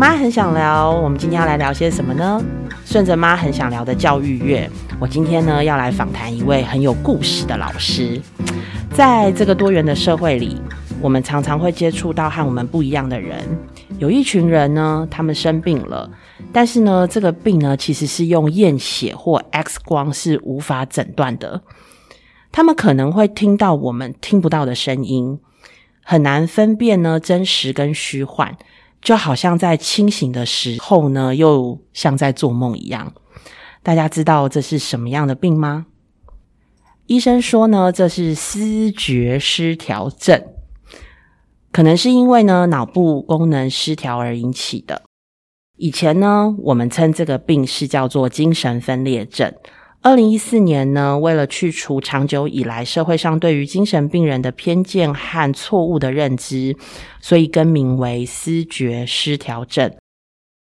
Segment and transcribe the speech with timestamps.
[0.00, 2.42] 妈很想聊，我们今天要来聊些什么呢？
[2.86, 4.66] 顺着妈很想聊的教育月，
[4.98, 8.18] 我今天呢要来访谈一位很有故事的老师。
[8.94, 10.58] 在这个多元的社会里，
[11.02, 13.36] 我们常常会接触到和我们不一样的人。
[13.98, 16.10] 有一群人呢，他们生病了，
[16.50, 21.60] 但是呢，这个病呢其实是用验血或 X 光是无法诊断的。
[22.50, 25.38] 他们可能会听到我们听不到的声音，
[26.02, 28.56] 很难分辨呢真实跟虚幻。
[29.00, 33.12] 就好像在清醒的时候呢，又像在做梦一样。
[33.82, 35.86] 大家知道这是什么样的病吗？
[37.06, 40.44] 医生说呢，这是思觉失调症，
[41.72, 45.02] 可能是因为呢脑部功能失调而引起的。
[45.76, 49.52] 以前呢，我们称这个病是叫做精神分裂症。
[50.02, 56.74] 二零一四年呢，为了去除长久以来社会上对于精神病人的偏见和错误的认知，
[57.20, 59.94] 所以更名为思觉失调症。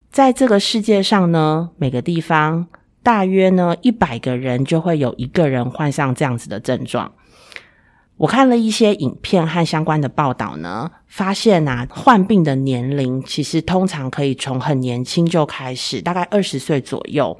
[0.08, 2.68] 在这个世界上呢，每个地方
[3.02, 7.12] 大约呢一百个人就会有一个人患上这样子的症状。
[8.18, 17.36] 我看了一些影片和相关的报道呢，发现啊，患病的年龄其实通常可以从很年轻就开始，大概二十岁左右。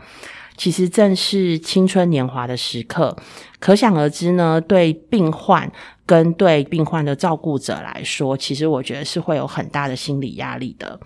[0.57, 3.17] 其实正是青春年华的时刻，
[3.59, 4.61] 可想而知呢。
[4.61, 5.71] 对病患
[6.07, 10.99] 跟对病患的照顾者来说，其实我觉得是会有很大的心理压力的。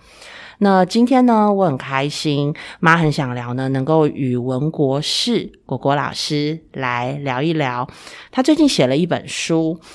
[0.59, 7.87] 那今天呢，我很开心，妈很想聊呢，能够与文国士果果老师来聊一聊。
[8.29, 9.79] 他最近写了一本书，《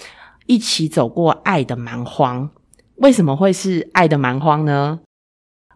[0.46, 2.48] 一起走过爱的蛮荒》。
[2.96, 5.00] 为什么会是爱的蛮荒呢？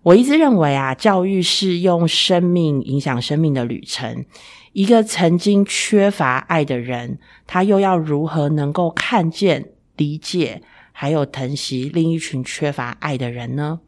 [0.09, 4.25] 我一直认为啊，教育是用生命影响生命的旅程。
[4.73, 13.81] 一个曾经缺乏爱的人，他又要如何能够看见、理解，还有疼惜另一群缺乏爱的人呢？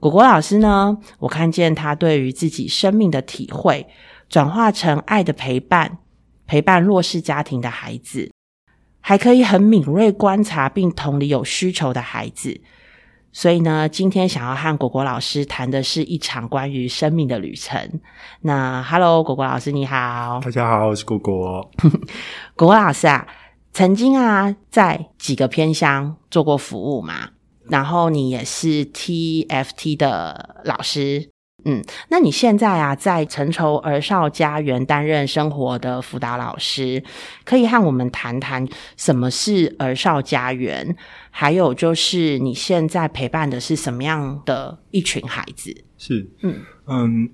[0.00, 0.96] 果果老师呢？
[1.18, 3.86] 我看见他对于自己生命的体会，
[4.30, 5.98] 转化成爱的陪伴，
[6.46, 8.30] 陪伴弱势家庭的孩子，
[9.00, 12.62] 还可以很敏锐观察并同理有需求的孩子。
[13.36, 18.00] 所以呢，今天想要和果果老师谈的是一场关于生命的旅程。
[18.42, 21.68] 那，Hello，果果老师你好，大家好，我是果果。
[22.54, 23.26] 果果老师啊，
[23.72, 27.30] 曾经啊在几个偏乡做过服务嘛，
[27.68, 31.33] 然后你也是 TFT 的老师。
[31.64, 37.02] 嗯，那你现在啊，在成筹儿少家园担任生活的辅导老师，
[37.44, 38.66] 可以和我们谈谈
[38.96, 40.96] 什么是儿少家园，
[41.30, 45.74] 还有就是你现在陪伴的是什么样的一群孩子？
[45.96, 47.30] 是，嗯嗯，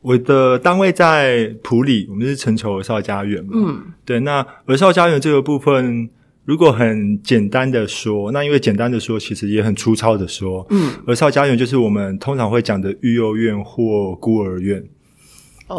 [0.00, 6.08] 我的单位在普里，我们是成筹儿少家园嘛，嗯，对，那儿少家园这个部分。
[6.46, 14.82] 如果很简单的说，那因为简单的说，其实也很粗糙的说，嗯，儿少家园就是我们通常会讲的育幼院或孤儿院，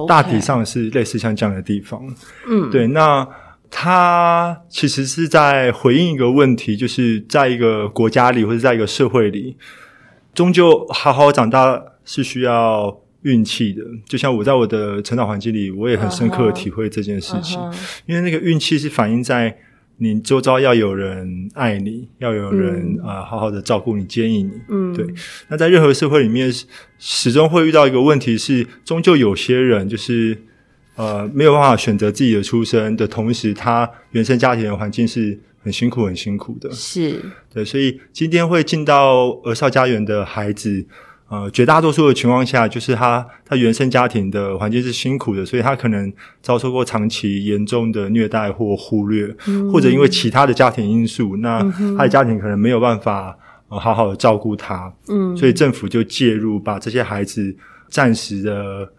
[0.07, 2.01] 大体上是类似像这样的地方，
[2.47, 2.87] 嗯，对。
[2.87, 3.27] 那
[3.69, 9.57] 它其实是在回应一个问题，就是在一个国家里或者在一个社会里，
[10.33, 13.81] 终究好好长大是需要运气的。
[14.07, 17.59] 就像我在我的成长环境里，我也很深刻的体会这件事情，
[18.05, 19.57] 因为那个运气是反映在。
[20.03, 24.51] 你周遭要有人爱你，要有人啊，好好的照顾你、建议你。
[24.67, 25.05] 嗯，对。
[25.47, 26.51] 那在任何社会里面，
[26.97, 30.35] 始终会遇到一个问题是，终究有些人就是
[30.95, 36.71] 呃没有办法选择自己的出生的同时，他原生家庭的环境是很辛苦、很辛苦的。
[36.71, 37.21] 是
[37.53, 40.83] 对，所以今天会进到儿少家园的孩子。
[41.31, 46.11] 呃，绝大多数的情况下，就是他他原生家庭的环境是辛苦的，所以他可能
[46.41, 49.33] 遭受过长期严重的虐待或忽略，
[49.71, 51.61] 或者因为其他的家庭因素，那
[51.97, 53.33] 他的家庭可能没有办法
[53.69, 57.55] 好好的照顾他，嗯，所以政府就介入，把这些孩子
[57.87, 58.89] 暂时的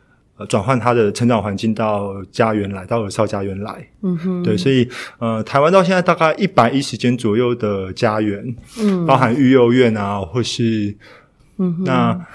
[0.48, 4.88] 转换他的成长环境到家园来，到儿少家园来，嗯哼，对，所以
[5.18, 10.96] 呃，台湾到现在大概一百一十间左右的家园，嗯，包含育幼院啊，或是。
[11.84, 12.26] 那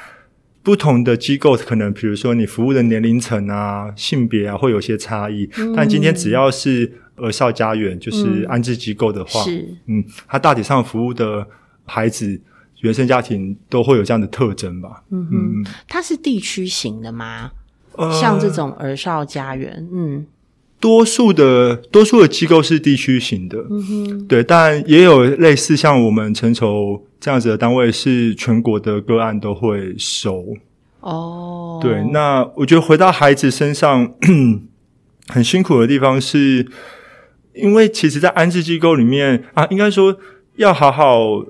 [0.63, 5.49] 不同的机构可能，比如说你服务的年龄层啊、性别啊，会有些差异。
[5.75, 9.43] 但今天只要是儿少家园，就是安置机构的话，
[9.85, 11.47] 嗯，它大体上服务的
[11.85, 12.41] 孩子
[12.81, 15.03] 原生家庭都会有这样的特征吧？
[15.09, 17.51] 嗯嗯，它是地区型的吗？
[18.21, 20.27] 像这种儿少家园，嗯。
[20.79, 23.57] 多数的多数的机构是地区型的，
[24.27, 30.45] 对，但也有类似像我们成筹这样子的单位，是全国的个案都会收。
[30.99, 34.13] 哦，对，那我觉得回到孩子身上，
[35.29, 36.67] 很辛苦的地方是，
[37.53, 40.17] 因为其实，在安置机构里面啊，应该说
[40.55, 41.45] 要好好。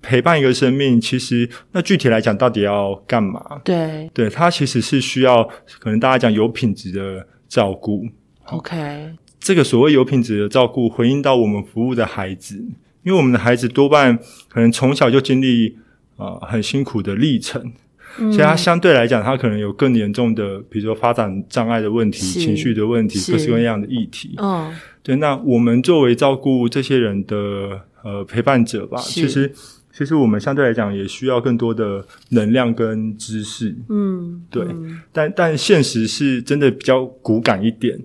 [0.00, 3.60] 陪伴一个生命，其实那具体来讲，到底要干嘛？
[3.64, 5.42] 对对，它其实是需要
[5.80, 8.06] 可能大家讲有品质的照顾。
[8.50, 12.56] ，OK，这个所谓有品质的照顾，回应到我们服务的孩子，
[13.02, 14.18] 因为我们的孩子多半
[14.48, 15.76] 可能从小就经历
[16.16, 17.72] 呃很辛苦的历程，
[18.18, 18.32] 嗯。
[18.32, 24.34] 所以他相对来讲，他可能有更严重的，比如说发展障碍的问题、情绪的问题、各式各样的议题。
[24.38, 29.52] 嗯，对，那我们作为照顾这些人的呃陪伴者吧，其实
[29.96, 33.74] 其实我们相对来讲也需要更多的能量跟知识。
[33.88, 34.64] 嗯，对。
[34.64, 35.00] 嗯。
[35.12, 37.98] 但但现实是真的比较骨感一点，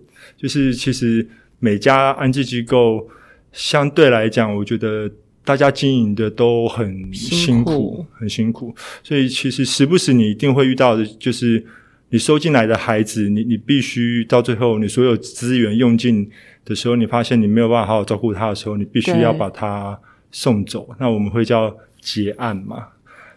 [0.44, 1.26] 就是其实
[1.60, 3.08] 每家安置机构
[3.54, 5.10] 相对来讲，我觉得
[5.46, 7.72] 大家经营的都很辛辛苦。
[7.72, 11.66] 苦，很辛苦，所以其实时不时你一定会遇到的，就是
[12.10, 16.30] 你收进来的孩子，你你必须到最后你所有资源用尽
[16.66, 19.98] 的时候，你发现你没有办法好好照顾他的时候，你必须要把他
[20.30, 22.88] 送走，那我们会叫结案嘛。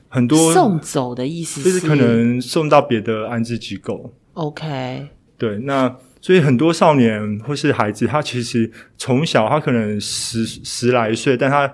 [0.08, 4.12] 很多送走的意思就是可能送到别的安置机构。
[4.32, 5.06] OK，
[5.38, 5.94] 对，那
[6.26, 8.68] 所以很多少年或是孩子，他其实
[8.98, 11.72] 从小他可能十十来岁，但他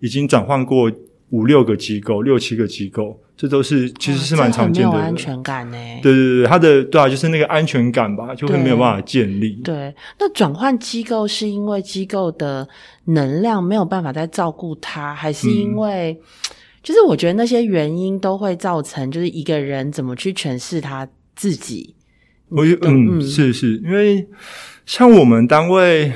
[0.00, 0.92] 已经转换过
[1.30, 4.92] 五六个机构、六七个机构，这都是其实是蛮常见的。
[4.98, 5.78] 安全感呢。
[6.02, 9.54] 对对对，他的对啊，就是那个安全感吧，就会没有办法建立。
[9.64, 12.68] 对，那转换机构是因为机构的
[13.06, 16.20] 能量没有办法再照顾他，还是因嗯为，
[16.82, 21.94] 就是我觉得那些原因都会造成，就是一个人怎么去诠释他自己。
[22.56, 24.26] 我觉得嗯嗯，是是，因为
[24.86, 26.12] 像我们单位，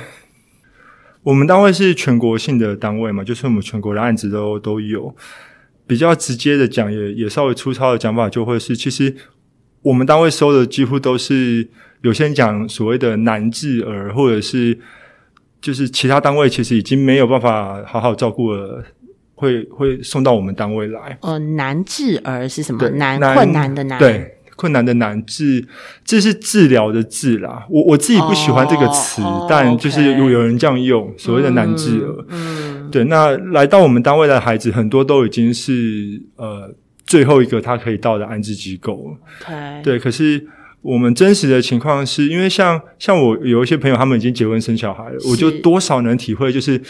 [1.23, 5.15] 我们单位是全国性的单位嘛，就是我们全国的案子都都有。
[5.87, 9.15] 比较直接的讲，也也稍微粗糙的讲法，就会是，其实
[9.81, 11.67] 我们单位收的几乎都是
[12.03, 14.79] 有些人讲所谓的难治儿，或者是
[15.63, 18.85] 就是其他单位其实已经没有办法好好照顾了，
[19.35, 21.17] 会会送到我们单位来。
[21.23, 22.87] 呃，难治儿是什么？
[22.91, 23.99] 难困难的难。
[23.99, 25.65] 对，困难的难治，
[26.05, 27.65] 这是治疗的治啦。
[27.71, 32.25] 我我自己不喜欢这个词，但就是有有人这样用，所谓的难治儿。
[32.31, 36.75] 嗯，对，那来到我们单位的孩子，很多都已经是呃
[37.07, 39.17] 最后一个他可以到的安置机构
[39.85, 40.49] 对，可是。
[40.81, 46.81] 我们真实的情况是，因为像像我有一些朋友，他们已经结婚生小孩了，我就多少能体会，就是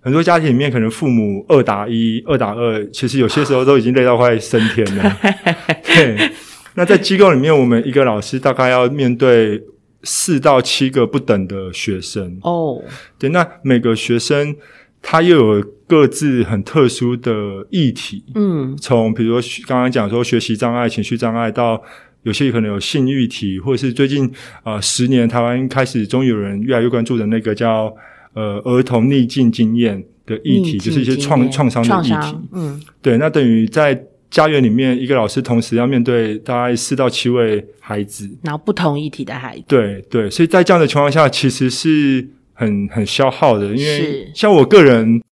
[0.00, 5.16] 很多家庭里面可能父母二打一、二打二，其实有些时候都已经累到快升天了。
[5.82, 6.30] 对，
[6.78, 9.60] 那在机构里面，我们一个老师大概要面对
[10.04, 12.38] 四到七个不等的学生。
[12.42, 12.80] 哦，
[13.18, 14.54] 对，那每个学生
[15.02, 21.82] 他又有各自很特殊的议题，嗯，从比如说刚刚讲说学习障碍、情绪障碍，到
[22.22, 24.30] 有些可能有性欲题，或者是最近
[24.62, 27.92] 啊十年台湾开始终于有人越来越关注的那个叫
[28.34, 32.38] 呃儿童逆境经验的议题，就是一些创创伤的议题。
[32.52, 38.28] 嗯，对，那等于在家园里面，一个老师同时要面对大概四到七位孩子。
[38.42, 45.22] 然后不同议题的孩子，对对，所以在这样的情况下，其实是很很消耗的，因为像我个人，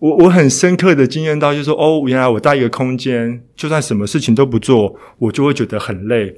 [0.00, 6.34] 我我很深刻的经验到，就是说，哦，原来我在一个空间，就算什么事情都不做，我就会觉得很累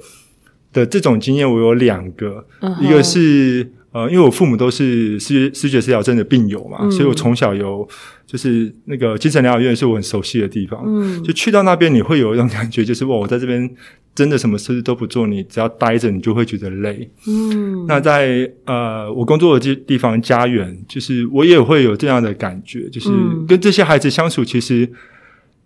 [0.73, 0.85] 的。
[0.85, 2.45] 这种经验，我有两个，
[2.81, 7.87] 一个是呃，因为我父母都是视觉视觉失调症的病友嘛，嗯所以我从小有
[8.27, 13.67] 就是那个精神疗养院是我很熟悉的地方，嗯就去到那边，你会有一种感觉，就是哇，我在这边
[14.13, 17.09] 真的什么事都不做，你只要待着，你就会觉得累。
[17.27, 24.87] 嗯，那在呃我工作的地地方家园，就是我也会有这样的感觉，就是嗯跟这些孩子相处，其实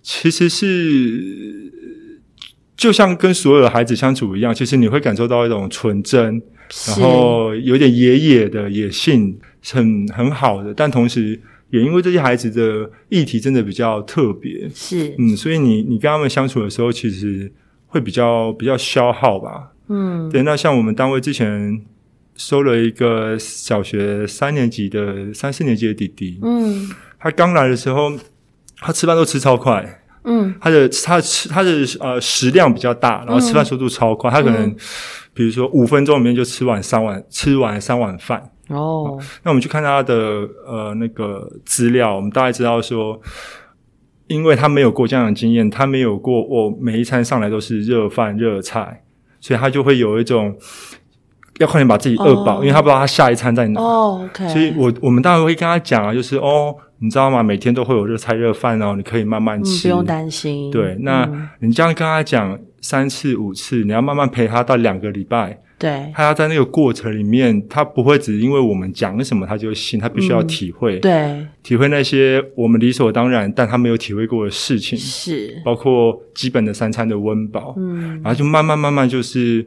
[0.02, 1.72] 其实是
[2.78, 6.44] 就像跟所有的孩子相处一样，其实你会感受到一种纯真，是
[6.88, 11.40] 然后有点野野的野性，是很很好的，但同时
[11.70, 17.52] 也因为这些孩子的议题真的比较特别，是，嗯，所以你你跟他们相处的时候，其实
[17.88, 19.72] 会比较比较消耗吧。
[19.88, 20.30] 嗯。
[20.30, 21.82] 对，那像我们单位之前
[22.36, 26.90] 收了一个小学三年级的三四年级的弟弟，嗯。
[27.20, 28.12] 他刚来的时候，
[28.78, 30.54] 他吃饭都吃超快，嗯。
[30.60, 34.76] 他的他吃他的呃食量比较大，然后吃饭速度超快，他可能嗯
[35.34, 38.52] 比如说五分钟里面就吃完三碗吃完三碗饭。
[38.70, 40.16] 哦，那我们去看他的
[40.66, 43.20] 呃那个资料，我们大概知道说，
[44.28, 49.04] 因为他没有过这样的经验，他没有过我每一餐上来都是热饭热菜，
[49.42, 50.56] 所以他就会有一种
[51.60, 53.82] 要快点把自己饿饱，因为他不知道他下一餐在哪。
[53.82, 54.48] 哦，OK。
[54.48, 57.44] 所以我我们当然会跟他讲啊，就是哦，你知道吗？
[57.44, 60.72] 每天都会有热菜热饭哦，你可以慢慢吃，不用担心。
[60.72, 65.60] 对，那你这样跟他讲三次五次，你要慢慢陪他到两个礼拜。
[65.80, 75.62] 对，他要在那个过程里面，他不会只因为我们讲什么他就信，他必须要体会，对，体会那些我们理所当然但他没有体会过的事情，是。
[75.66, 79.66] 包括基本的三餐的温饱，嗯，然后就慢慢慢慢就是，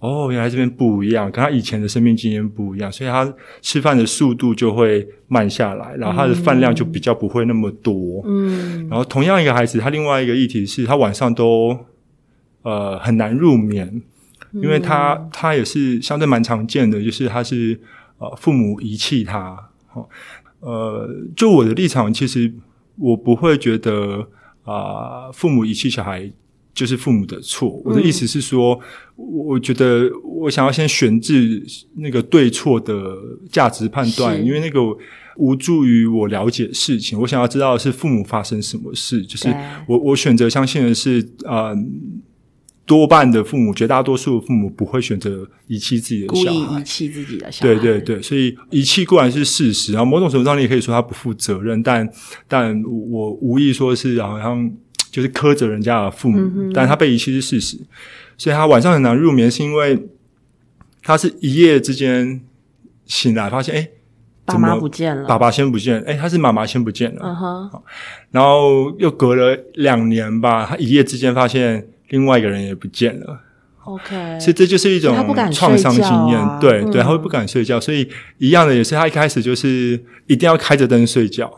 [0.00, 11.78] 哦，原来这边不一样，跟他以前的生命经验不一样，所以他吃饭的速度就会慢下来，然后他的饭量就比较不会那么多，嗯，然后同样一个孩子，他另外一个议题是他晚上都
[12.64, 14.02] 呃很难入眠。
[14.52, 17.76] 因为他他也是相对蛮常见的，就是他是
[18.18, 19.58] 呃父母遗弃他，
[19.92, 20.08] 哦
[20.60, 22.52] 呃，就我的立场，其实
[22.96, 24.24] 我不会觉得
[24.62, 26.30] 啊父母遗弃小孩
[26.72, 27.82] 就是父母的错。
[27.84, 28.78] 我的意思是说，
[29.16, 31.60] 我觉得我想要先选置
[31.96, 33.16] 那个对错的
[33.50, 34.78] 价值判断，因为那个
[35.36, 37.18] 无助于我了解事情。
[37.18, 39.52] 我想要知道是父母发生什么事，就是
[39.88, 41.74] 我我选择相信的是啊。
[42.86, 47.74] 多半的父母，绝大多数的父母不会选择遗弃自己的小孩，故意遗弃自己的小孩。
[47.74, 52.06] 对对对，所以遗弃固然是事实，然后某种程度上你也可以说他不负责任，但
[52.46, 54.70] 但我无意说是好像
[55.10, 57.80] 就是苛责人家的父母，但他被遗弃是事实，
[58.36, 60.06] 所以他晚上很难入眠，是因为
[61.02, 62.42] 他是一夜之间
[63.06, 63.88] 醒来发现，哎，
[64.44, 67.82] 爸妈不见了，爸爸先不见，哎，他是妈妈先不见了，嗯哼，
[68.30, 71.88] 然后又隔了两年吧，他一夜之间发现。
[72.08, 73.40] 另外一个人也不见了
[73.84, 75.16] ，OK，所以这就是一种
[75.52, 78.08] 创伤经验，对对，他会不敢睡觉，所以
[78.38, 81.50] 一样的也是他一开始就是一定要开着灯睡觉，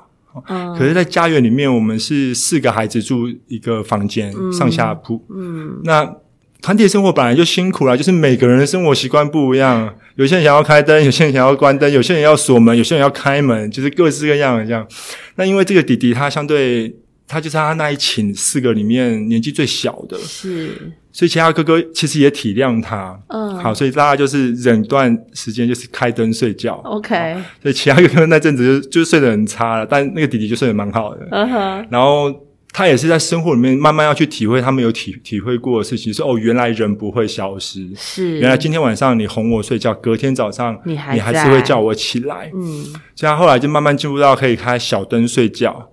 [0.49, 6.17] 嗯，可是，在家园里面，我们是四个孩子住一个房间，上下铺，嗯，那
[6.63, 14.87] 团体生活本来就辛苦了，就是每个人的生活习惯不一样，有些人想要开灯， 有些人想要关灯，有些人要锁门，有些人要开门，就是各式各样的这样。
[15.35, 16.95] 那因为这个弟弟他相对。
[17.29, 32.33] 他就是他那一寝四个里面年纪最小的，是，所以其他哥哥其实也体谅他，嗯，好，所以大家就是忍段时间就是开灯睡觉，OK，所以其他哥哥那阵子就就睡得很差了，但那个弟弟就睡得蛮好的，嗯哼，然后
[32.73, 42.85] 他也是在生活里面慢慢要去体会他们有体体会过的事情，说哦，原来人不会消失，是，原来今天晚上你哄我睡觉，隔天早上你还你还是会叫我起来，嗯，
[43.17, 45.91] 所以他后来就慢慢进入到可以开小灯睡觉。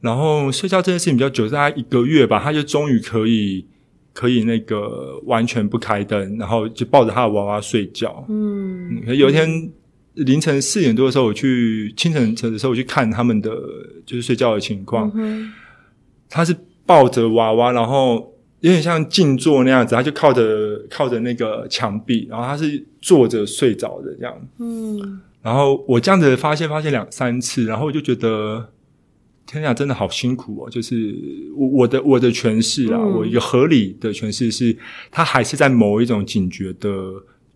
[0.00, 3.64] 然后睡觉这件事情比较久，大概一个月吧，他就终于可以
[4.12, 8.24] 可以那个完全不开灯，然后就抱着他的娃娃睡觉。
[8.28, 9.72] 嗯，有一天
[10.14, 13.50] 凌晨四点多的时候，我去清晨的时候我去看他们的
[14.04, 15.10] 就是睡觉的情况。
[16.28, 24.48] 他是抱着娃娃，然后有点像静坐那样子，他就靠着靠着那个墙壁，然后他是坐着睡着的这样。
[24.58, 28.68] 嗯，然后我这样子发现发现两三次，然后我就觉得。
[29.46, 30.68] 天呀，真的好辛苦哦！
[30.68, 31.16] 就是
[31.54, 34.76] 我我的我的诠释啊，我一个合理的诠释是，
[35.10, 36.90] 他还是在某一种警觉的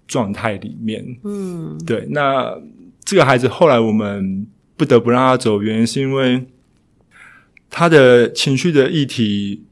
[0.06, 1.04] 状态里面。
[1.25, 2.06] 嗯，对。
[2.11, 2.56] 那
[3.04, 6.47] 这个孩子后来我们不得不让他走，原因是因为
[7.68, 9.64] 他的情绪的议题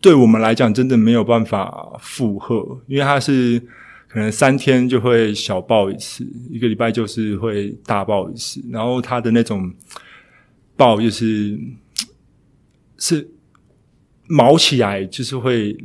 [0.00, 3.60] 对我们来讲真的没有办法负荷，因为他是
[4.08, 9.72] 可能三天就会小爆一次，一个礼拜就是会大爆一次，然后他的那种。
[10.80, 11.58] 爆就是
[12.96, 13.28] 是
[14.26, 15.76] 毛起来，就是会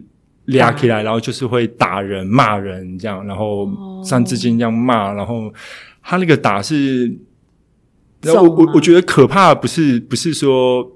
[0.46, 3.70] 俩起来，然后就是会打人、骂人这样，然后
[4.06, 5.54] 三字经这样骂，然后
[6.02, 7.14] 他那个打是，
[8.24, 10.90] 我我我觉得可怕不是不是说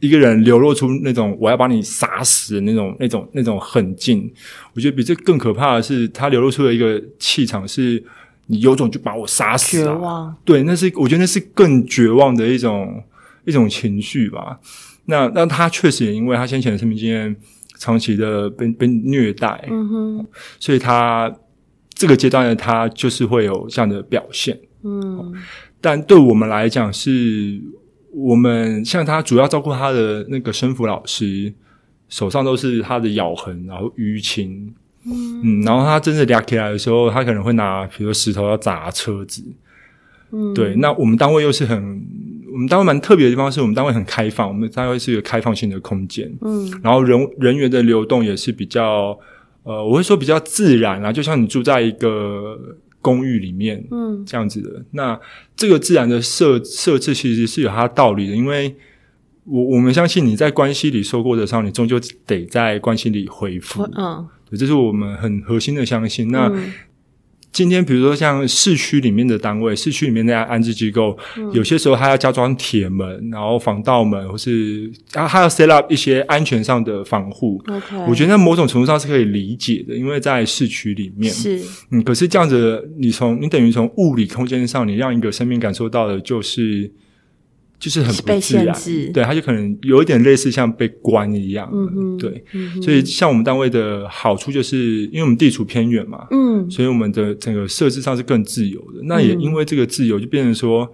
[0.00, 4.28] 一个人流露出那种我要把你杀死的那种那种那种狠劲，
[4.74, 8.02] 我觉得比这更可怕的是他流露出的一个气场，是
[8.48, 13.04] 你有种就把我杀死，绝望，对，那是我觉得那是更绝望的一种。
[13.46, 14.58] 一种情绪吧，
[15.06, 17.36] 那那他确实也因为他先前的生命经验
[17.76, 20.26] 长期的被被虐待，嗯哼，
[20.58, 21.30] 所以他
[21.92, 25.34] 这个阶段的他就是会有这样的表现，嗯，
[25.80, 27.60] 但对我们来讲，是
[28.12, 31.52] 我们像他主要照顾他的那个生辅老师
[32.08, 34.74] 手上都是他的咬痕，然后淤青，
[35.04, 39.44] 嗯，然后他真的俩起来的时候，他可能会拿比如说石头要砸车子，
[40.30, 42.02] 嗯，对，那我们单位又是很。
[42.54, 49.18] 我们单位蛮特别的地方是我们单位很开放，我们单位是一个开放性的空间，嗯，然后人人员的流动也是比较，
[49.64, 52.56] 呃，我会说比较自然啊，就像你住在一个
[53.00, 54.84] 公寓里面，嗯，这样子的。
[54.92, 55.18] 那
[55.56, 58.72] 这个自然的设设置其实是有它道理的，因为
[59.46, 66.28] 我我们相信你在关系里受过的伤，你终究得在关系里恢复，嗯，对这是我们很核心的相信。
[66.28, 66.48] 那
[67.54, 71.16] 今天，比如说像市区里面的单位，市区里面那家安置机构，
[71.52, 77.62] 有些时候它要加装铁门，然后防盗门，或是它它要 set up 一些安全上的防护。
[78.08, 81.60] 我觉得在某种程度上是可以理解的，因为在市区里面是，
[81.92, 86.90] 嗯，可是这样子，你从你等于从物理空间上，你让一个生命感受到的就是。
[87.84, 88.74] 就是很不自然，
[89.12, 91.70] 对，他就可能有一点类似像被关一样，
[92.18, 92.42] 对，
[92.80, 99.02] 所以像我们单位的好处就是，因为我们地处偏远嘛，嗯，所以我们的整个设置上是更自由的。
[99.02, 100.90] 那也因为这个自由，就变成说，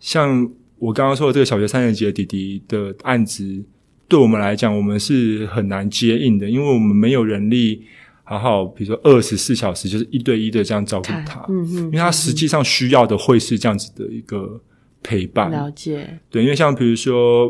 [0.00, 3.62] 像我刚刚说的这个小学三年级的弟弟的案子，
[4.08, 7.82] 对我们来讲，我们是很难接应的，因为我们没有人力
[8.24, 14.58] 好好，比如说二十四小时就是一对一的这样照顾他，嗯嗯，因为他实际上需要的会是这样子的一个。
[15.06, 17.48] 陪伴了解，对，因为像比如说，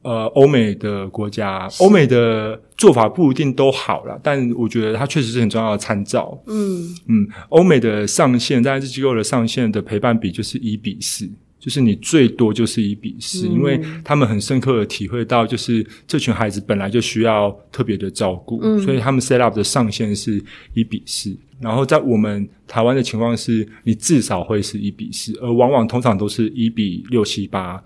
[0.00, 6.42] 呃，欧美的国家，欧美的做法不一定都好了，但我觉得它确实是很重要的参照。
[6.46, 11.28] 嗯嗯，欧美的上限，在这机构的上限的陪伴比就是一比四。
[11.58, 20.40] 就是你最多就是一比四，因为他们很深刻的体会到，就是这群孩子本来就需要特别的照顾，所以他们 set up 的上限是
[20.74, 21.36] 一比四。
[21.60, 27.82] 然后在我们台湾的情况是，你至少会是一比四，而往往通常都是一比六七八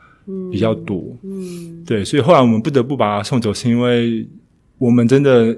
[0.50, 1.16] 比较多。
[1.22, 4.28] 嗯，对，所以后来我们不得不把他送走，是因为
[4.78, 5.56] 我们真的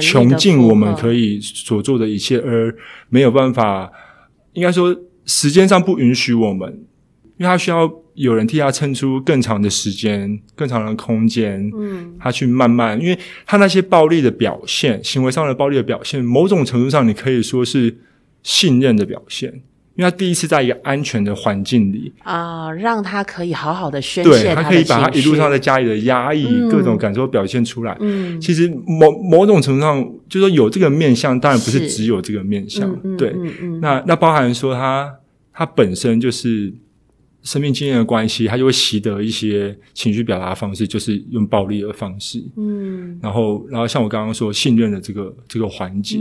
[0.00, 2.74] 穷尽我们可以所做的一切，而
[3.08, 3.90] 没有办法，
[4.52, 6.84] 应该说时间上不允许我们。
[7.38, 7.90] 因为他需要
[8.20, 17.96] 有人替他撑出更长的时间、更长的空间，嗯，他去慢慢，因为他那些暴力的表现、行为上的暴力的表现，某种程度上你可以说是
[18.42, 19.48] 信任的表现，
[19.94, 27.96] 因为他第一次在一个安全的环境里啊，让他可以好好的宣泄，他可以把他一路上在家里的压抑、各种感受表现出来。
[28.00, 33.34] 嗯，其实某某种程度上，就说有这个面相，当然不是只有这个面相，对，
[33.80, 35.10] 那那包含说他
[35.54, 36.74] 他本身就是。
[37.42, 42.44] 生命经验的关系，他就会习得一些情绪表达方式，就是用暴力的方式。
[42.56, 46.18] 嗯，然后，然后像我刚刚说信任的这个这个环节，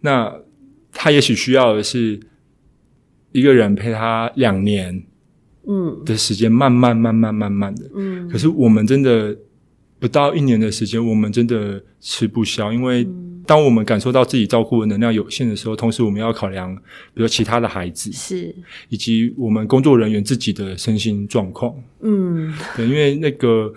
[0.00, 0.32] 那
[0.92, 2.20] 他也许需要的是
[3.32, 5.02] 一个人陪他两年，
[5.66, 7.90] 嗯的时间，慢慢慢慢慢慢的。
[7.94, 9.36] 嗯，可是我们真的
[9.98, 13.08] 不到一年的时间，我们真的吃不消，因为。
[13.46, 16.74] 当我们感受到自己照顾的能量有限的时候，同时我们要考量，
[17.14, 18.54] 比如其他的孩子是，
[18.88, 21.74] 以及我们工作人员自己的身心状况。
[22.00, 23.72] 嗯，对，因为那个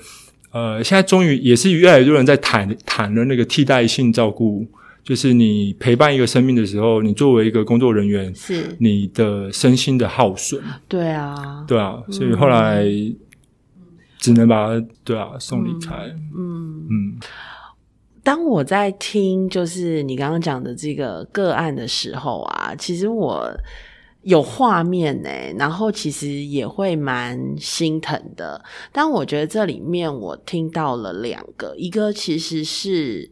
[0.52, 4.66] 呃，现在终于也是越来越多人在谈谈了那个替代性照顾，
[5.04, 10.62] 就是你陪伴一个生命的时候，你作为一个工作人员，是你的身心的耗损。
[10.88, 12.84] 对啊，对啊，所以后来
[14.18, 15.96] 只能把他对啊送离开。
[16.36, 17.20] 嗯嗯。
[18.30, 23.52] 当我在听就是你刚刚讲的这个个案的时候啊，其实我
[24.22, 28.64] 有画面呢，然后其实也会蛮心疼的。
[28.92, 33.32] 但我觉得这里面我听到了两个，一个其实是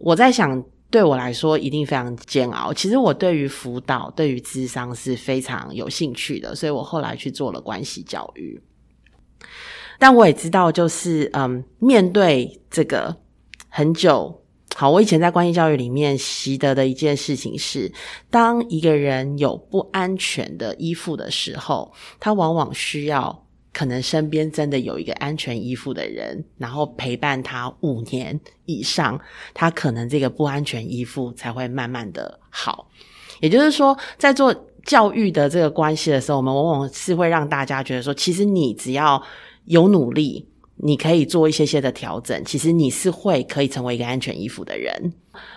[0.00, 2.72] 我在想，对我来说一定非常煎熬。
[2.72, 8.58] 其实我对于辅导、对于智商是非常有兴趣的，所以我后来去做了关系教育。
[9.98, 13.14] 但我也知道，就是嗯，面对这个。
[13.74, 14.42] 很久，
[14.76, 17.90] 好，我以前在关系教育里面习得的一件事情是，
[18.30, 29.18] 当一个人有不安全的依附的时候，他往往需要可能身边真的有一个安全依附的人，然后陪伴他五年以上，
[29.54, 32.90] 他可能这个不安全依附才会慢慢的好。
[33.40, 34.54] 也就是说，在做
[34.84, 39.22] 教育的这个关系的时候，我们往往是会让大家觉得说，其实你只要
[39.64, 40.51] 有努力。
[40.84, 45.12] 你可以做一些些的调整，其实你是会可以成为一个安全依附的人。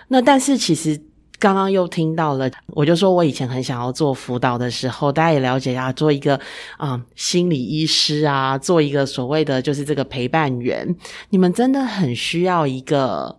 [0.06, 0.96] 那但是其实
[1.40, 6.40] 刚刚又听到了，我就说我以前很想要做辅导的时候，大家也了解啊，做一个
[6.76, 10.96] 啊心理医师啊，做一个所谓的就是这个陪伴员，
[11.30, 13.36] 你们真的很需要一个，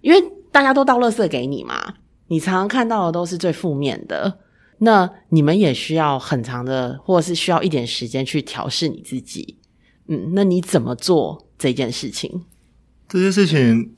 [0.00, 0.20] 因为
[0.50, 1.94] 大家都倒垃圾给你嘛，
[2.28, 4.38] 你常常看到的都是最负面的，
[4.78, 9.58] 那你们也需要很长的，或者是需要一点时间去调试你自己。
[10.12, 12.42] 嗯，那你怎么做这件事情？
[13.08, 13.94] 这件事情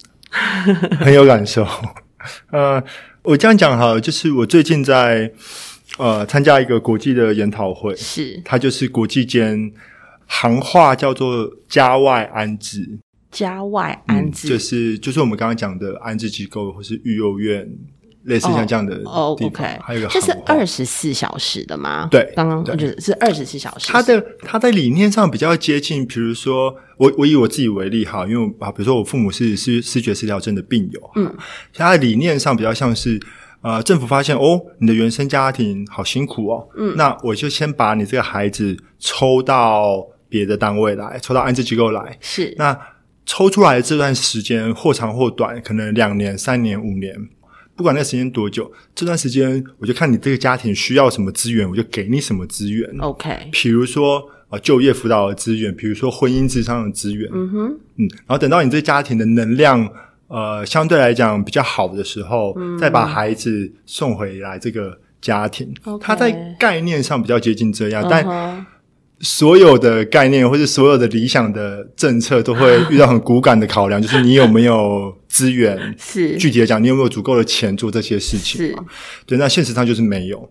[1.01, 1.67] 很有感受。
[2.53, 2.81] 呃，
[3.23, 5.33] 我这样讲哈，就是我最近在
[5.99, 9.73] 呃参加一个国际的研讨会，是它就是国际间
[10.27, 13.01] 行话叫做家外安置，
[13.33, 17.69] 家外安置就是就是我们刚刚讲的安置机构或是育幼院。
[18.25, 22.09] 类似像这样的哦，OK，还有一个这是二十四小时的吗？
[22.11, 23.93] 对，刚刚就是是二十四小时。
[23.93, 31.35] 它的它在理念上比较接近，比如说我我以我自己为例哈，因为啊，比如说我父母是失失觉失调症的病友，嗯，
[31.75, 33.21] 它的理念上比较像是
[33.61, 42.55] 呃，政府发现哦，你的原生家庭好辛苦哦，嗯，那我就先把你这个孩子抽到别的单位来，抽到安置机构来，是。
[42.59, 42.79] 那
[43.27, 47.17] 抽出来的这段时间或长或短，可能两年、三年、五年，
[47.77, 52.89] 不管那时间多久，这段时间我就看你这个家庭需要什么资源，我就给你什么资源。
[53.01, 59.89] OK，比如说呃就业辅导的资源，比如说婚姻智商的资源，嗯哼，嗯，然后等到你这家庭的能量
[60.29, 65.75] 呃相对来讲比较好的时候，再把孩子送回来这个家庭。
[65.85, 68.67] OK 它在概念上比较接近这样，但
[69.25, 75.77] 所有的概念或者所有的理想的政策都会遇到很骨感的考量，就是你有没有资源。
[75.99, 78.85] 是具体的讲，你有没有足够的钱做这些事情是嘛？
[79.27, 80.49] 对，那现实上就是没有。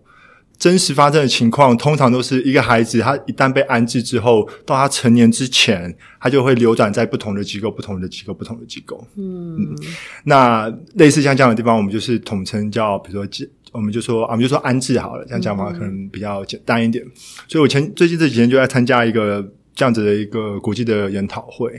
[0.56, 9.04] 真实发生的情况，通常都是一个孩子，他一旦被安置之后，到他成年之前，他就会流转在不同的机构、不同的机构、不同的机构。
[9.16, 9.76] 嗯
[10.22, 17.04] 那类似像这样的地方，我们就是统称叫，比如说接，我们就说啊，我们就说安置好了，这样讲法可能比较简单一点。
[17.48, 21.70] 所以我前最近这几天就在参加一个这样子的一个国际的研讨会。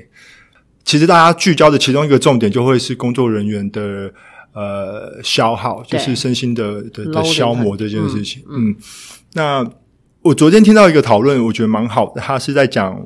[0.84, 4.14] 其实大家聚焦的其中一个重点，就会是工作人员的
[4.54, 8.44] 呃消耗，就是身心的的的消磨这件事情。
[8.50, 8.76] 嗯，
[9.34, 9.68] 那
[10.22, 13.04] 我昨天听到一个讨论，我觉得蛮好的，他是在讲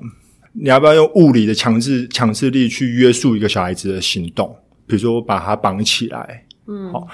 [0.54, 4.54] 你要不要用物理的强制强制力去约束一个小孩子的行动，
[4.86, 6.46] 比如说把他绑起来。
[6.68, 7.08] 嗯，好。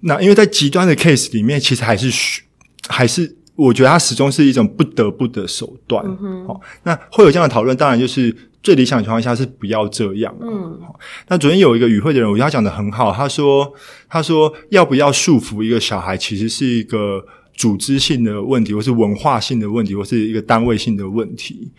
[0.00, 2.42] 那因为在极端的 case 里面，其实还是需
[2.88, 6.04] 还是我觉得它始终是一种不得不的手段。
[6.22, 10.34] 嗯好，那会有这样的讨论，当然就是最理想的情况下是不要这样。
[10.40, 10.98] 嗯，好。
[11.28, 13.72] 那昨天有一个与会的人，我觉得他讲的很好，他说
[14.08, 21.70] 他说要不要束缚一个小孩，其实是一个组织性的问题，或是文化性的问题，或是一个单位性的问题。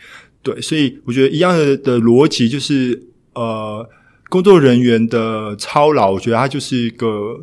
[0.44, 3.88] 对，所以我觉得一样的的逻辑就是，呃，
[4.30, 7.40] 工作人员的操劳，我觉得它就是一个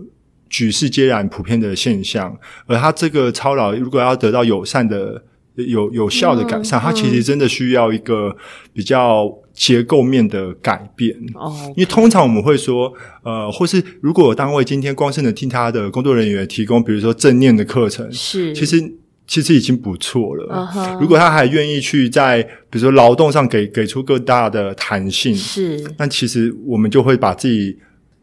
[0.48, 5.22] 举世皆然普遍的现象，而他这个操劳如果要得到友善的、
[5.54, 8.36] 有有效的改善，它其实真的需要一个
[8.72, 11.16] 比较结构面的改变。
[11.34, 12.92] 哦，因为通常我们会说，
[13.24, 18.54] 呃，或是如果有单位今天光是能听他的工作人员提供，比如说正念的课程，是。
[18.54, 18.92] 其实
[19.26, 20.98] 其实已经不错了。
[21.00, 25.84] 如果他还愿意去在比如说劳动上给给出更大的弹性，是。
[25.98, 27.76] 那其实我们就会把自己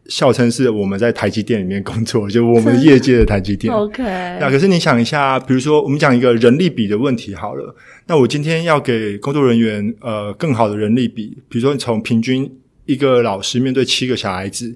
[0.07, 3.73] 笑称是我们在台积电里面工作， 就我们业界的台积电。
[3.73, 4.03] OK，
[4.39, 7.75] 那可是你想一下，比如说我们讲一个人力比的问题好了，
[8.07, 12.51] 那我今天要给工作人员呃更好的人力比，比如说你从平均
[12.85, 14.75] 一个老师面对七个小孩子，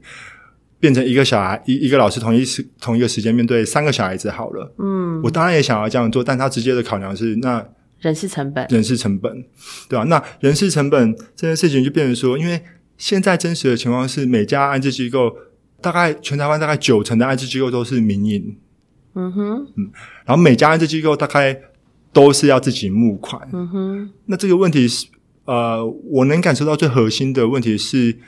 [0.80, 7.64] 变成一个小孩一一个老师同一时同一个时间面对三个小孩子好了，嗯，我当然也想要这样做，但他直接的考量是那
[8.00, 8.66] 人事成本。
[8.70, 9.44] 人事成本，
[9.90, 12.62] 对吧、那人事成本这件事情就变成说，因为
[13.00, 15.36] 现在真实的情况是，每家安置机构
[15.82, 18.58] 大概全台湾大概九成的安置机构都是民营，
[19.16, 19.90] 嗯哼，嗯
[20.26, 21.60] 然后每家安置机构大概
[22.14, 23.50] 都是要自己募款。
[23.52, 25.08] 嗯哼，那这个问题是，
[25.46, 28.20] 呃，我能感受到最核心的问题是，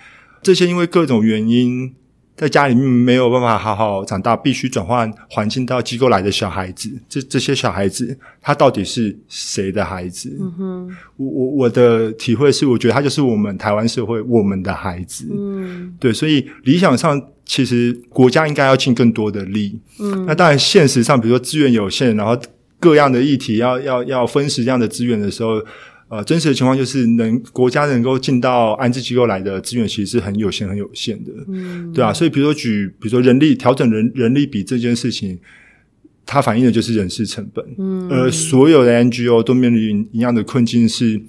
[0.41, 1.93] 这些因为各种原因。
[2.35, 10.35] 在家里面没有办法好好长大，必须转换环境到机构来的小孩子，这这些小孩子，他到底是谁的孩子？
[10.39, 15.93] 嗯哼，我我我的体会是，我觉得他就是我们台湾社会我们的孩子，嗯。
[15.99, 22.35] 对，所以理想上其实国家应该要尽更多的力，嗯，那当然现实上，比如说资源有限，然后
[22.79, 25.61] 各样的议题要要要分食这样的资源的时候，
[26.11, 35.39] 呃，真实的情况就是能国家能够进到安置机构来的资源其实是很有限很有限的，嗯，对啊，所以比如说举比如说人力调整人人力比这件事情。
[36.23, 41.19] 它反映的就是人事成本，嗯，而所有的 NGO 都面临一样的困境是，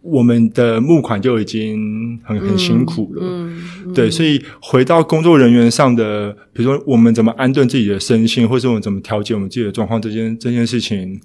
[0.00, 11.20] 我们的募款就已经很很辛苦了，嗯，对，所以回到工作人员上的，比如说我们怎么安顿自己的身心，或者我们怎么调节我们自己的状况，这件这件事情，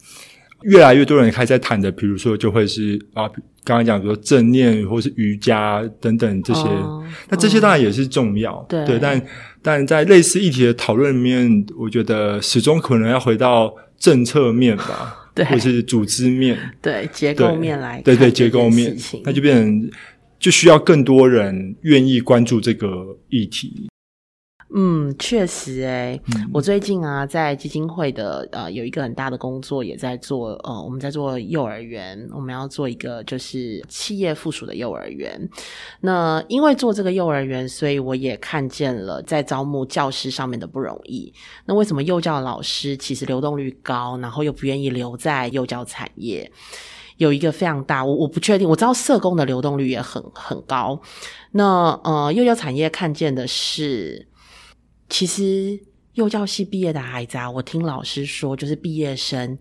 [0.64, 3.28] 越来越多人开始在谈的，比如说就会是啊，
[3.64, 7.04] 刚刚讲说正念或是瑜伽等等这些，哦。
[7.30, 8.98] 那这些当然也是重要，对。
[9.00, 9.22] 但
[9.62, 15.46] 但在类似议题的讨论里面，我觉得始终可能要回到政策面吧， 对。
[15.46, 19.92] 或是组织面，对结构面来对对结构面，那就变成
[20.40, 23.90] 就需要更多人愿意关注这个议题。
[24.76, 35.50] 嗯，确实诶、嗯我最近啊，在基金会的呃有一个很大的工作，也在做呃，我们在做幼儿园，我们要做一个就是企业附属的幼儿园。
[36.02, 41.34] 那因为做这个幼儿园，所以我也看见了在招募教师上面的不容易。
[41.66, 46.52] 那为什么幼教老师其实流动率高，然后又不愿意留在幼教产业？
[47.16, 51.02] 有一个非常大，我我不确定，我知道社工的流动率也很很高。
[51.54, 54.28] 那呃，幼教产业看见的是，
[55.10, 55.80] 其实
[56.14, 59.58] 幼教系毕业的孩子啊，我听老师说，就是毕业生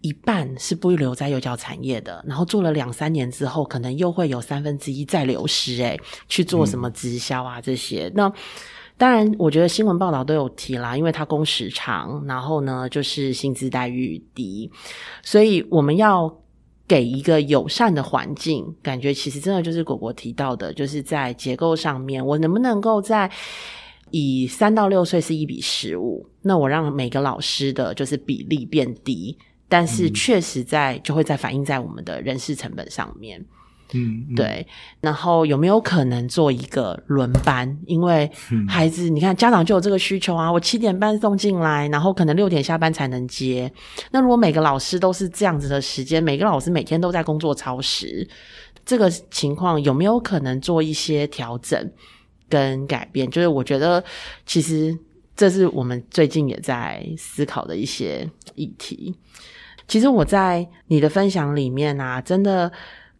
[0.00, 8.10] 一半是不留在幼教产业的，然后做了两三年之后，可能又会有三分之一再流失，诶去做什么直销啊这些。
[8.14, 8.32] 那
[8.96, 14.70] 当然，我觉得新闻报道都有提啦，因为它工时长，然后呢就是薪资待遇低，
[15.22, 16.38] 所以我们要。
[16.88, 23.30] 给一个友善的环境，感觉其实真的就是果果提到的，就是在结构上面，我能不能够在
[24.12, 29.36] 以三到六岁是一比十五，那我让每个老师的就是比例变低，
[29.68, 33.44] 但是确实在就会在反映在我们的人事成本上面。
[33.94, 34.66] 嗯，对。
[35.02, 37.78] 然后有没有可能做一个轮班？
[37.86, 38.30] 因为
[38.66, 40.50] 孩子，你看家长就有这个需求啊。
[40.50, 43.70] 我七点半送进来，然后可能六点下班才能接。
[44.10, 48.26] 那如果每个老师都是这样子的时间，每个老师每天都在工作超时，
[48.86, 51.90] 这个情况有没有可能做一些调整
[52.52, 53.30] 跟改变？
[53.30, 54.04] 就是我觉得，
[54.44, 54.96] 其实
[55.34, 59.14] 这是我们最近也在思考的一些议题。
[59.88, 62.70] 其实我在你的分享里面啊，真的。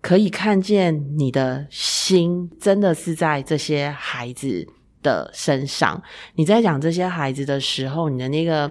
[0.02, 4.66] 可以看见你的心真的是在这些孩子
[5.00, 6.02] 的身上。
[6.34, 8.68] 你在讲这些孩子的时候，你的那个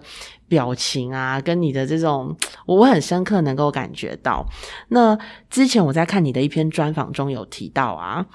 [0.50, 4.46] 表情啊，跟你的这种，我很深刻能够感觉到。
[4.90, 5.18] 那
[5.50, 8.26] 之前我在看你的一篇专访中有提到啊。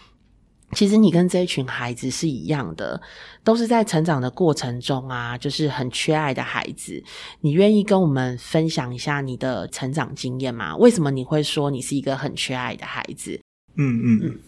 [0.73, 3.01] 其实你跟这一群孩子是一样的，
[3.45, 7.03] 都是在成长的过程中啊，就是很缺爱的孩子。
[7.41, 10.77] 你愿意跟我们分享一下你的成长经验吗？
[10.77, 13.41] 为什么你会说你是一个很缺爱的孩子？
[13.77, 14.39] 嗯嗯嗯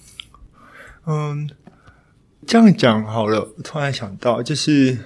[1.06, 1.50] 嗯，
[2.46, 3.54] 这样讲好了。
[3.62, 4.98] 突然想到，就是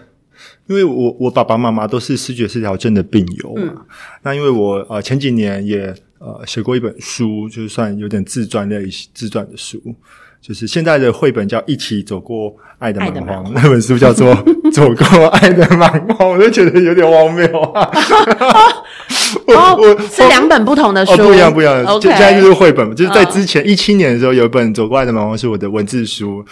[0.67, 3.85] 因为我我爸爸妈妈都是视觉失调症的病友嘛。
[4.23, 9.95] 那因为我呃前几年也呃写过一本书，就算有点自传类自传的书。
[10.43, 14.35] 就是现在的绘本叫《一起走过爱的蛮荒》， 那本书叫做
[14.75, 17.89] 《走过爱的蛮荒》，我就觉得有点荒谬啊！
[19.47, 21.85] 我我是两本不同的书，不一样不一样。
[22.01, 26.45] 现在就是绘本，就是在之前一七年的时候有一本《走过爱的蛮荒》是我的文字书，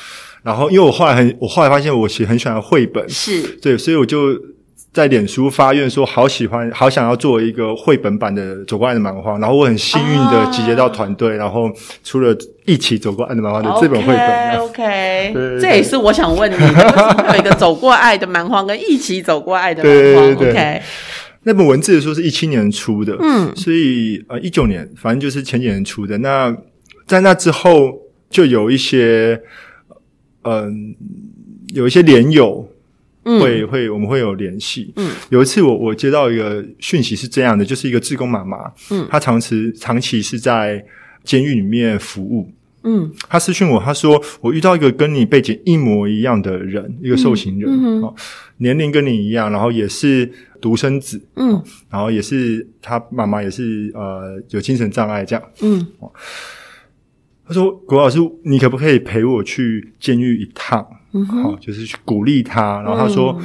[0.44, 4.18] 然后因为我后来很，我后来发现我其实很喜欢绘本，是对，所以我就。
[4.92, 11.70] 在脸书发愿说好喜欢，好想要做一个绘本版的《走过爱的蛮荒》，然后我很幸运的集结到团队，然后
[12.02, 14.58] 出了一起走过爱的蛮荒的这本绘本。
[14.58, 20.82] OK，这也是我想问你，为什么有一个走过爱的蛮荒跟一起走过爱的蛮荒？OK，
[21.44, 26.18] 那本文字的书是一七年出的，嗯，所以呃一九年，反正就是前几年出的。
[26.18, 26.52] 那
[27.06, 27.96] 在那之后，
[28.28, 29.40] 就有一些
[30.42, 30.96] 嗯，
[31.74, 32.68] 有一些连友。
[33.22, 34.92] 会会，我们会有联系。
[34.96, 40.84] 嗯，有一次我我接到一个讯息是这样的，就是一个志工妈妈，嗯，她长期长期是在
[41.22, 42.50] 监狱里面服务。
[42.82, 48.14] 嗯，她私讯我，她说我遇到一个跟你背景一模一样的人，一个受刑人，哦，
[48.56, 50.30] 年龄跟你一样，然后也是
[50.62, 55.86] 独生子，嗯，然后也是他妈妈也是呃有精神障碍这样，嗯，
[57.50, 60.86] 他说郭老师，你可不可以陪我去监狱一趟？
[61.26, 62.80] 好，就是去鼓励他。
[62.82, 63.36] 然后他说，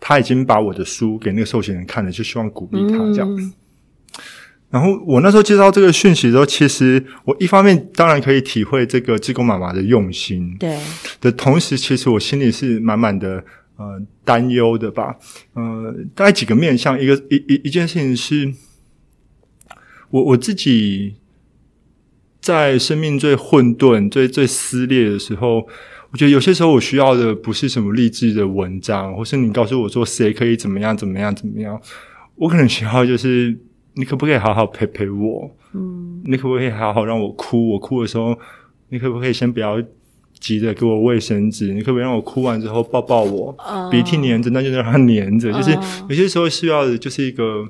[0.00, 3.52] 他已经把我的书给那个受刑人看了，就希望鼓励他这样。
[4.70, 10.80] 然后我那时候接到这个讯息的时候，其实我一方面当然可以体会这个志工妈妈的用心，对
[11.20, 13.44] 的同时，其实我心里是满满的
[13.76, 15.14] 呃担忧的吧。
[15.52, 18.54] 呃，大概几个面向，一个一一一件事情是，
[20.08, 21.16] 我我自己
[22.44, 25.66] 在生命最混沌、最最撕裂的时候。
[26.12, 31.76] 我觉得有些时候我需要的不是什么励志的文章，或是你告诉我说谁可以怎么样怎么样怎么样，
[32.36, 33.58] 我可能需要就是
[33.94, 35.50] 你可不可以好好陪陪我？
[35.72, 37.70] 嗯，你可不可以好好让我哭？
[37.70, 38.38] 我哭的时候，
[38.90, 39.82] 你可不可以先不要
[40.38, 41.74] 急着给我卫生纸？
[41.74, 43.52] 你可不可以让我哭完之后抱抱我？
[43.90, 45.52] 鼻涕黏着那就让它黏着。
[45.52, 45.76] 就是
[46.08, 47.68] 有些时候需要的就是一个。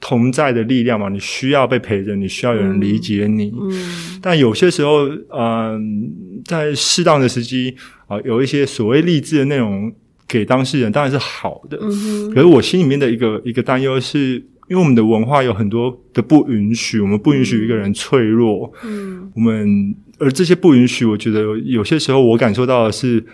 [0.00, 3.52] 同在的力量嘛，你需要被陪着，你需要有人理解你。
[3.60, 6.12] 嗯，但有些时候，嗯，
[6.44, 7.74] 在适当的时机
[8.06, 9.92] 啊，有一些所谓励志的内容
[10.28, 11.76] 给当事人，当然是好的。
[11.82, 14.34] 嗯可是我心里面的一个一个担忧是，
[14.68, 18.72] 因为我们的文化有很多的不允许，我们不允许一个人脆弱。
[18.84, 19.32] 嗯。
[19.34, 23.24] 我们而这些不允许，我觉得有些时候我感受到的是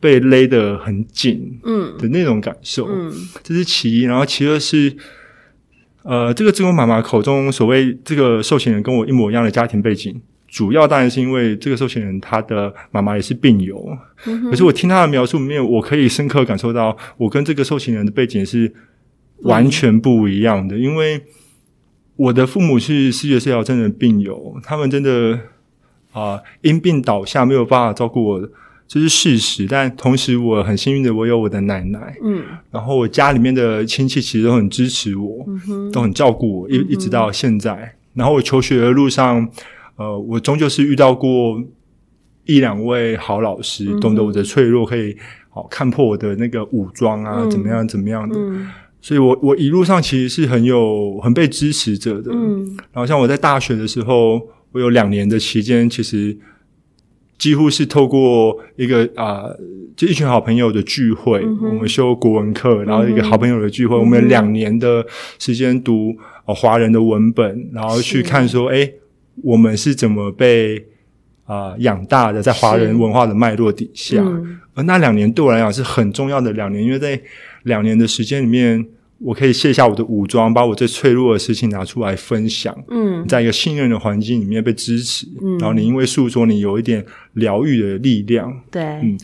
[0.00, 1.60] 被勒得很紧。
[1.62, 1.96] 嗯。
[1.96, 2.88] 的那种感受。
[2.88, 3.12] 嗯。
[3.44, 4.96] 这是其一，然后其二是。
[6.08, 13.86] 呃，这个志工妈妈口中所谓这个受刑人跟我一模一样的家庭背景，主要当然是因为这个受刑人他的妈妈也是病友。
[14.50, 18.72] 可是我听他的描述里面，我可以深刻感受到，我跟这个受刑人的背景是
[19.42, 20.78] 完全不一样的。
[20.78, 21.20] 因为
[22.16, 25.38] 我的父母是视觉失调症的病友，他们真的
[26.12, 28.48] 啊因病倒下，没有办法照顾我
[28.88, 29.66] 这是事实。
[29.68, 35.46] 但同时，我很幸运的，我有我的奶奶，嗯，然后我家里面的亲戚其实都很支持我，
[35.92, 37.94] 都很照顾我，一一直到现在。
[38.14, 39.48] 然后我求学的路上，
[39.96, 41.62] 呃，我终究是遇到过
[42.46, 45.14] 一两位好老师，懂得我的脆弱，可以
[45.50, 48.34] 好看破我的那个武装啊，怎么样怎么样的。
[49.00, 52.32] 所以，我我一路上其实是很有很被支持着的。
[52.32, 54.40] 嗯，然后像我在大学的时候，
[54.72, 56.36] 我有两年的期间，其实
[57.38, 59.44] 几乎是透过一个啊，
[59.96, 65.06] 就一群好朋友的聚会，我们修国文课，然后一个好朋友的聚会，我们两年的
[65.38, 68.90] 时间读华人的文本，然后去看说，哎，
[69.44, 70.84] 我们是怎么被
[71.44, 74.20] 啊养大的，在华人文化的脉络底下。
[74.74, 77.20] 而那两年对我来讲是很重要的两年，因为在
[77.62, 78.84] 两年的时间里面，
[79.18, 82.76] 我可以卸下我的武装，把我最脆弱的事情拿出来分享。
[82.88, 88.60] 嗯，在一个信任的环境里面被支持，嗯然后你因为诉说，你有一点疗愈的力量。
[88.70, 89.18] 对，嗯，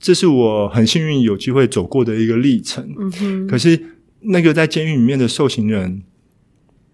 [0.00, 2.84] 这是我很幸运有机会走过的一个历程。
[2.98, 3.80] 嗯哼，可是
[4.20, 6.02] 那个在监狱里面的受刑人，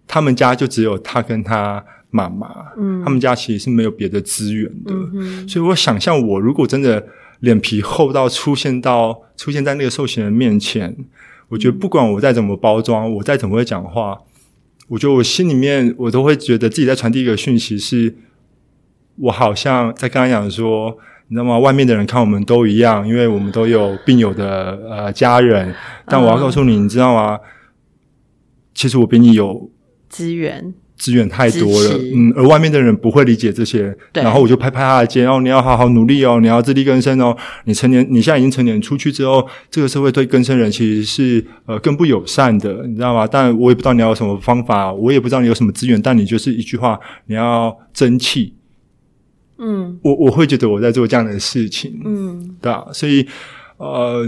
[0.07, 2.47] 他们家就只有他跟他妈妈。
[2.77, 4.93] 嗯，他们家其实是没有别的资源的。
[5.13, 7.07] 嗯所以我想象，我如果真的。
[7.39, 10.95] 脸皮厚到出现到出现在那个受刑人面前，
[11.53, 14.19] 我觉得不管我再怎么包装，我再怎么会讲话，
[14.87, 18.15] 我觉得我心里面我都会觉得自己在传递一个讯息，是
[19.17, 21.59] 我好像在刚刚讲说，你知道吗？
[21.59, 25.75] 外面的人看我们都一样，因为我们都有病友的呃家人，
[26.07, 27.39] 但我要告诉你，你知道吗？
[28.73, 29.69] 其实我比你有
[30.09, 30.73] 资源。
[31.03, 37.35] 资源太多了，嗯，而外面的人不会理解这些，然后我就拍拍他的肩，哦，你要好好努力哦，你要自力更生哦，
[37.65, 43.27] 你成年，你现在已经成年，出去之后，这个社会对更生人其实是呃更不友善的，你知道吗？
[43.29, 48.53] 但我也不知道你要有什么方法，我也不知道你有什么资源，但你就是一句话，你要争气，
[49.57, 53.27] 嗯，我我会觉得我在做这样的事情，嗯，对啊，所以
[53.75, 54.25] 呃，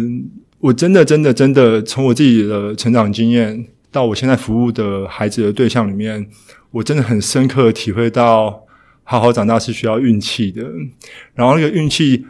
[0.59, 6.27] 我真的真的真的从我自己的成长经验到我现在服务的孩子的对象里面。
[6.75, 8.65] 我真的很深刻的体会到，
[9.03, 10.61] 好好长大是需要运气的。
[11.33, 12.25] 然后那个运气，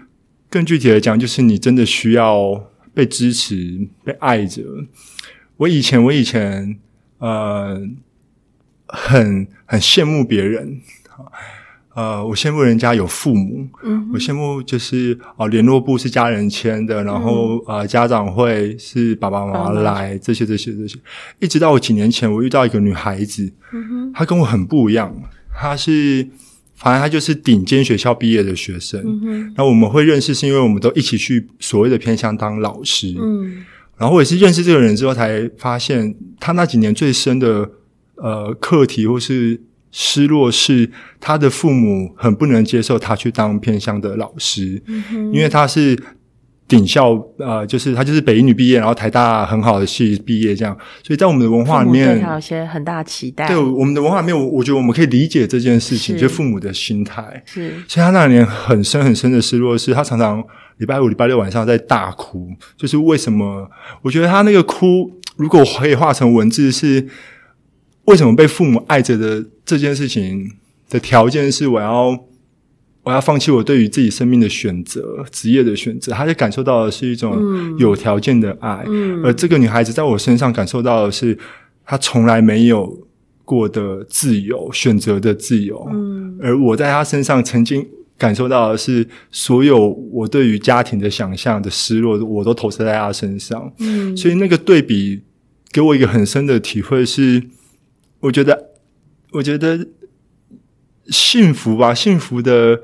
[0.51, 4.61] 更具体的讲，就是你真的需要被支持、被爱着。
[5.57, 6.79] 我以前，我以前，
[7.17, 7.81] 呃，
[8.85, 10.79] 很很羡慕别人。
[11.95, 20.99] 呃，我羡慕人家有父母，嗯，我羡慕就是啊，联络部是家人签的，然后啊，家长会是爸爸妈妈来，这些这些这些，
[21.39, 25.15] 一直到我几年前，我遇到一个女孩子，嗯，她跟我很不一样，
[25.53, 26.27] 她是，
[26.75, 33.63] 反正她就是顶尖学校毕业的学生，嗯哼，那我们会认识是因为我们都一起去所谓的偏向当老师，嗯，
[33.97, 37.69] 然后我也是认识这个人之后才发现，他那几年最深的
[38.17, 39.61] 呃课题或是。
[39.97, 44.83] 失落是他的父母很不能接受他去当偏向的老师，
[45.31, 45.97] 因为他是
[46.67, 53.47] 顶校呃，就是他就是北一女毕业，然后台大很好的系毕业这样，所以在我们的文化里面，有些很大期待。
[53.47, 57.41] 对我们的文化里面，我我觉得我们可以理解这件事情，就父母的心态。
[57.45, 60.43] 是，所以他那年很深很深的失落，是他常常
[60.79, 63.69] 礼拜五、礼拜六晚上在大哭，就是为什么？
[64.01, 67.07] 我觉得他那个哭，如果可以化成文字，是
[68.05, 69.45] 为什么被父母爱着的？
[69.65, 70.51] 这件事情
[70.91, 72.15] 的条件是，我要
[73.01, 76.11] 我要放弃我对于自己生命的选择、职业的选择。
[76.11, 78.85] 他就感受到的是一种有条件的爱，
[79.23, 81.35] 而这个女孩子在我身上感受到的是，
[81.83, 83.07] 她从来没有
[83.43, 85.89] 过的自由、选择的自由。
[85.91, 87.83] 嗯，而我在她身上曾经
[88.15, 93.73] 感受到的是，所有我对于家庭的想象的失落，我都投射在她身上。
[93.79, 95.21] 嗯，所以那个对比
[95.71, 97.41] 给我一个很深的体会是，
[98.25, 98.71] 我觉得。
[99.31, 99.85] 我觉得
[101.07, 102.83] 幸福吧，幸福的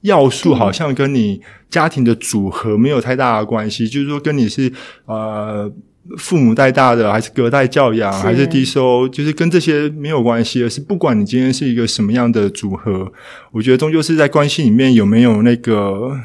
[0.00, 3.86] 要素好像跟你家庭的组合没有太大的关系。
[3.86, 4.72] 就是说，跟你是
[5.04, 5.72] 呃
[6.18, 10.64] 父母带大的，还是隔代教养，还是低收，就是跟这些没有关系。
[10.64, 13.12] 而是不管你今天是一个什么样的组合，
[13.52, 16.18] 我觉得终究是在关系里面有没有那个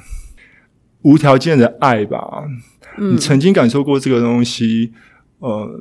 [1.03, 2.45] 无条件的爱吧。
[2.97, 4.91] 你曾经感受过这个东西，
[5.37, 5.79] 呃，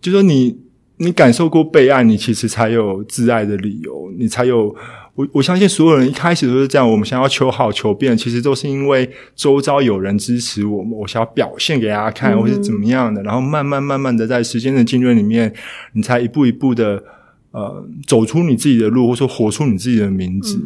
[0.00, 0.63] 就说你。
[0.98, 4.74] 你感受过被爱，你其实才有自爱的理由，你才有
[5.14, 6.88] 我我相信所有人一开始都是这样。
[6.88, 13.20] 我们想要求好求变，其实都是因为周遭有人支持我们，我想要表现给大家看，或是怎么样的。
[13.24, 15.52] 然后慢慢慢慢的在时间的浸润里面，
[15.94, 17.02] 你才一步一步的
[17.50, 20.56] 呃走出你自己的路，或者说活出你自己的名字。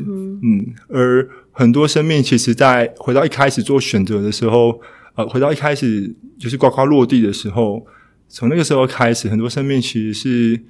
[0.43, 4.79] 嗯，而很多生命其实，在回到一开始做选择的时候，
[5.15, 7.87] 呃，回到一开始就是呱呱落地的时候。
[8.29, 10.63] 从那个时候开始，很多生命其实是，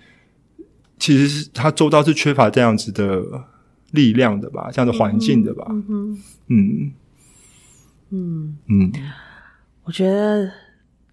[0.99, 3.23] 其实是他周遭是缺乏这样子的
[3.91, 5.67] 力量的吧，这样的环境的吧。
[5.69, 6.93] 嗯，嗯。
[8.11, 8.59] 嗯。
[8.69, 8.93] 嗯，
[9.85, 10.51] 我觉得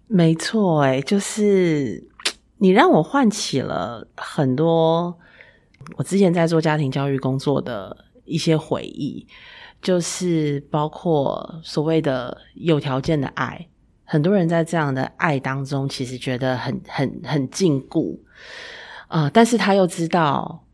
[0.06, 2.06] 没错，哎，就是
[2.58, 5.18] 你让我唤起了很多
[5.96, 9.26] 我之前在做家庭教育工作的一些回忆，
[9.82, 13.68] 就是包括所谓的有条件的爱，
[14.06, 18.18] 很多人在这样的爱当中，其实觉得很很很禁锢
[19.08, 20.64] 啊，但是他又知道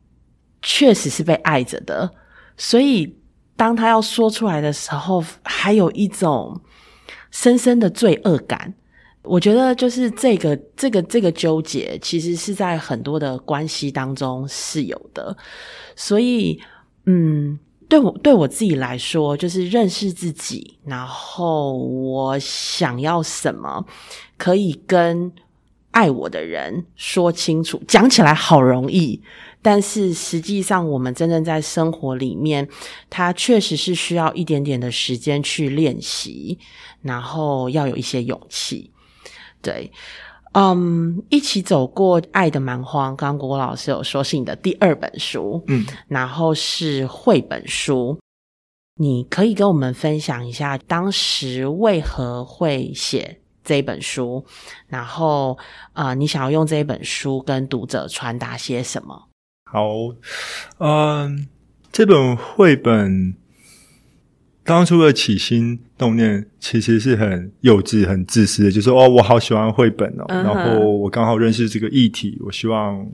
[0.62, 2.08] 确实是被爱着的，
[2.56, 3.18] 所以。
[3.54, 6.58] 当他要说出来的时候，还有一种
[7.30, 8.74] 深深的罪恶感。
[9.22, 15.36] 我觉得，就是这个、这个、这个纠结，其实是在很多的关系当中是有的。
[15.94, 16.60] 所以，
[17.04, 17.56] 嗯，
[17.93, 23.84] 对我对我自己来说，就是认识自己，然后我想要什么，
[24.38, 25.30] 可以跟
[25.90, 27.82] 爱我的人说清楚。
[27.86, 29.20] 讲起来好容易。
[29.61, 32.66] 但是实际上，我们真正在生活里面，
[33.11, 36.59] 它确实是需要一点点的时间去练习，
[37.03, 38.90] 然后要有一些勇气。
[39.61, 39.93] 对，
[40.53, 43.16] 嗯，一起走过爱的蛮荒。
[43.16, 48.18] 刚刚郭老师有说是你的第二本书，嗯，然后是绘本书，
[48.96, 54.44] 你可以跟我们分享一下当时为何会写这本书，
[54.88, 55.57] 然后
[55.92, 59.28] 啊，你想要用这一本书跟读者传达些什么？
[59.64, 59.88] 好，
[60.78, 61.48] 嗯，
[61.90, 63.34] 这本绘本
[64.62, 73.07] 当初的起心动念其实是很幼稚、很自私的，就是哦，我好喜欢绘本哦，然后我刚好认识这个议题，我希望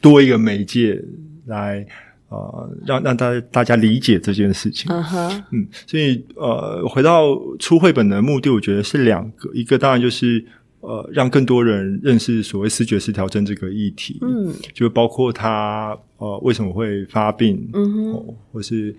[0.00, 1.02] 多一个媒介
[1.46, 1.84] 来
[2.28, 4.86] 呃，让让大大家理解这件事情。
[4.90, 10.44] 嗯哼，嗯，所以呃，回到出绘本的目的，我觉得是两个，一个当然就是。
[10.86, 18.94] 呃，让更多人认识所谓视觉失调症这个议题，嗯，就包括他呃为什么会发病，嗯哼，或是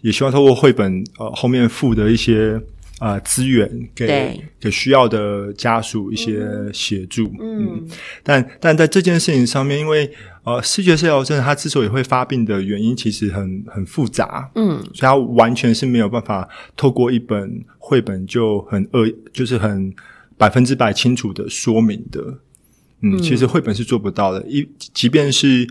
[0.00, 2.60] 也希望透过绘本呃后面附的一些
[2.98, 7.86] 啊资源给给需要的家属一些协助，嗯，
[8.22, 10.10] 但但在这件事情上面，因为
[10.44, 19.94] 呃视觉失调症它之所以会发病的原因其实很很复杂，嗯，所以它完全是没有办法透过一本绘本就很恶就是很。
[20.38, 22.38] 百分之百清楚的说明的，
[23.02, 24.40] 嗯，其实绘本是做不到的。
[24.46, 25.66] 一，即便是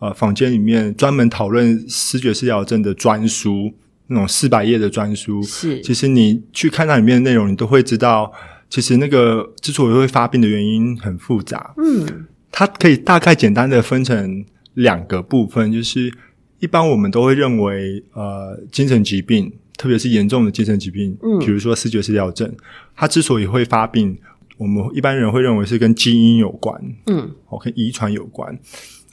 [0.00, 3.72] 呃，房间里面专门讨论视觉失调症的专书，
[4.08, 8.32] 那种四百页的专书，是，其实你去看它里面的内容，你都会知道，
[8.68, 11.72] 其实那个之所以会发病的原因很复杂。
[11.76, 14.44] 嗯，它可以大概简单的分成
[14.74, 16.12] 两个部分，就是
[16.58, 19.52] 一般我们都会认为，呃，精神疾病。
[19.76, 22.54] 特别是严重的精神疾病，嗯，比如说视觉失调症，
[22.94, 24.14] 它之所以会发病，
[24.58, 28.54] 我们一般人会认为是跟基因有关，嗯，哦，跟遗传有关。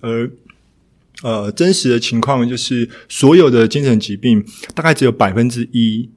[0.02, 0.30] 而
[1.24, 6.09] 呃，真实的情况就是，所有的精神疾病大概只有百分之一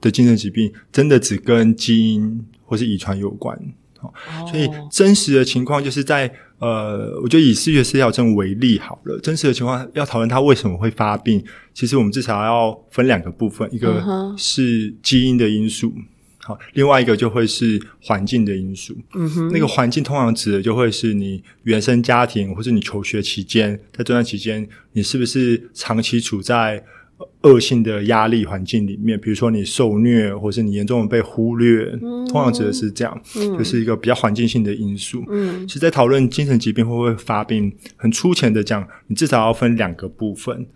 [0.00, 3.58] 的精神疾病真的只跟基因或是遗传有关。
[3.98, 4.12] 好，
[4.46, 6.32] 所以真实的情况就是在。
[6.58, 14.02] 呃，我觉得以视觉失调症为例好了，真实的情况要讨论它为什么会发病，其实我们至少要分两个部分，一个
[14.38, 15.92] 是基因的因素，
[16.46, 18.96] 好，另外一个就会是环境的因素。
[19.14, 26.84] 嗯哼，那个环境通常指的就会是你原生家庭，或是你求学期间，在这段期间，你是不是长期处在。
[27.42, 35.24] 恶性的压力环境里面，比如说你受虐，或是你严重的被忽略，通常指的是这样，就是一个比较环境性的因素。
[35.30, 40.66] 嗯，其实，在讨论精神疾病会不会发病，很粗浅的讲，你至少要分两个部分，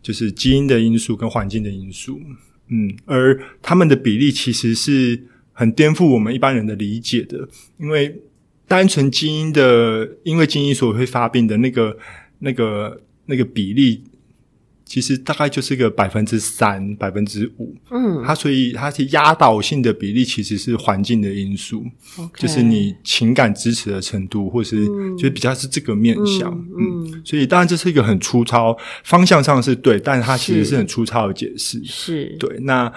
[0.00, 2.20] 就是基因的因素跟环境的因素。
[2.68, 7.48] 嗯，而他们的比例其实是很颠覆我们一般人的理解的，
[7.78, 8.20] 因为
[8.66, 11.96] 单纯基因的，因为基因所会发病的那个、
[12.40, 14.02] 那个、那个比例。
[14.88, 21.84] 其实大概就是个百分之三、百分之五，嗯，它所以它是压倒性的比例，其实是环境的因素，
[22.36, 24.86] 就是你情感支持的程度，或是
[25.18, 28.74] 就比较是这个面向，嗯，所以当然这是一个很粗糙，
[29.04, 30.78] 方向上是对，但是它其实是。
[30.78, 32.36] 很粗糙的解释，是。
[32.38, 32.90] 对那。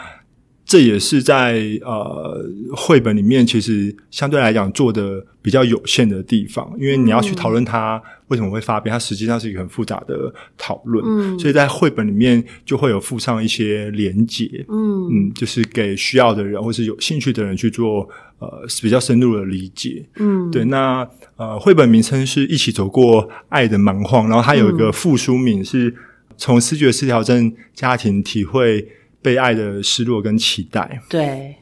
[0.72, 11.04] 这也是在呃绘本里面，其实相对来讲做的比较有限的地方，因为你要去讨论它为什么会发病，它实际上是一个很复杂的讨论。
[11.06, 18.08] 嗯，所以在绘本里面就会有附上一些连结，嗯嗯，就是给需要的人或是有兴趣的人去做
[18.40, 20.06] 呃比较深入的理解。
[20.20, 20.64] 嗯，对。
[20.64, 21.06] 那
[21.36, 25.94] 呃绘本名称是一起走过爱的蛮荒，然后它有一个副书名是
[26.38, 28.88] 从视觉失调症家庭体会。
[29.22, 31.56] 被爱的失落跟期待，对，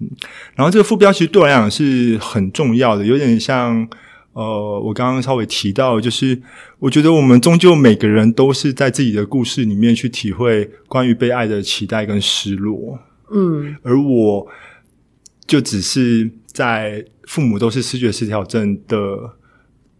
[0.55, 3.87] 然后这个副标其实对我来讲是很重要的，有点像
[4.33, 6.41] 呃，我刚刚稍微提到，就是
[6.79, 12.97] 我觉得我们终究每个人都是在自己的故事里面去体会关于被爱的期待跟失落，
[13.31, 14.47] 嗯，而我
[15.45, 18.97] 就只是在父母都是视觉失调症的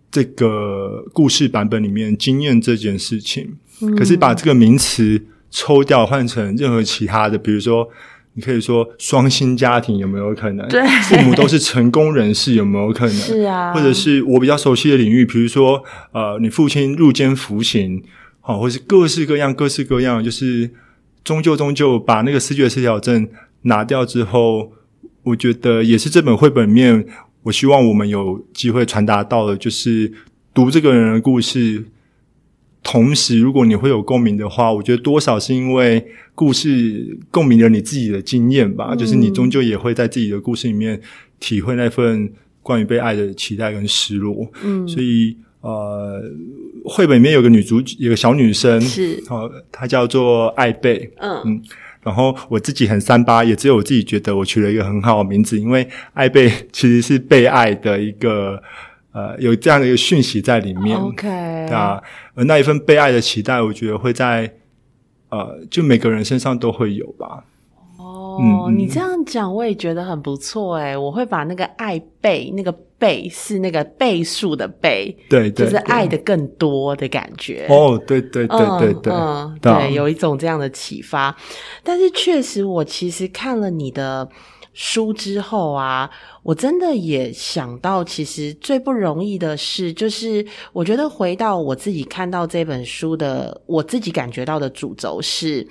[0.10, 3.58] 这个故事版本里面经验这件事情。
[3.98, 5.22] 可是把这个名词
[5.52, 7.90] 抽掉，换成任何其他的，比如说。
[8.34, 10.66] 你可以说双薪家庭有没有可能？
[10.70, 13.14] 对，父母都是成功人士有没有可能？
[13.14, 15.84] 是啊，或者是我比较熟悉的领域，比如说
[16.14, 18.02] 呃，你父亲入监服刑，
[18.40, 20.70] 好，或是各式各样、各式各样，就是
[21.24, 23.28] 终究终究把那个视觉失调症
[23.64, 24.72] 拿掉之后，
[25.24, 27.06] 我觉得也是这本绘本面，
[27.44, 30.14] 我希望我们有机会传达到的，就是
[30.54, 31.84] 读这个人的故事。
[32.82, 36.04] 同时，如果你会有共鸣的话，我觉得多少是因为
[36.34, 38.96] 故事共鸣了你自己的经验吧。
[38.96, 41.00] 就是你终究也会在自己的故事里面
[41.40, 42.32] 体会那份
[42.64, 44.50] 关于被爱的期待跟失落。
[44.64, 46.24] 嗯，所以呃，
[46.86, 51.12] 绘本里面有个女主，有个小女生，是哦，她叫做艾贝。
[51.18, 51.62] 嗯嗯，
[52.02, 58.64] 然后我自己很三八，也只有我自己觉得我取了一个很好的名字，因为艾贝其实是被爱的一个。
[59.12, 61.28] 呃，有这样的一个讯息在里面，OK，
[61.72, 62.00] 啊，
[62.36, 64.54] 而那一份被爱的期待，我觉得会在
[65.30, 67.44] 呃，就每个人身上都会有吧。
[67.98, 70.96] 哦，你这样讲，我也觉得很不错哎。
[70.96, 77.66] 我会把那个爱倍，那个倍是那个倍数的倍，对，就是爱的更多的感觉。
[77.68, 79.14] 哦，对对对对对，
[79.60, 81.36] 对，有一种这样的启发。
[81.84, 84.30] 但是确实，我其实看了你的。
[84.82, 86.10] 书之后啊，
[86.42, 95.68] 我真的也想到，其实最不容易的是，就是我觉得回到我自己看到这本书的，我自己感觉到的主轴是，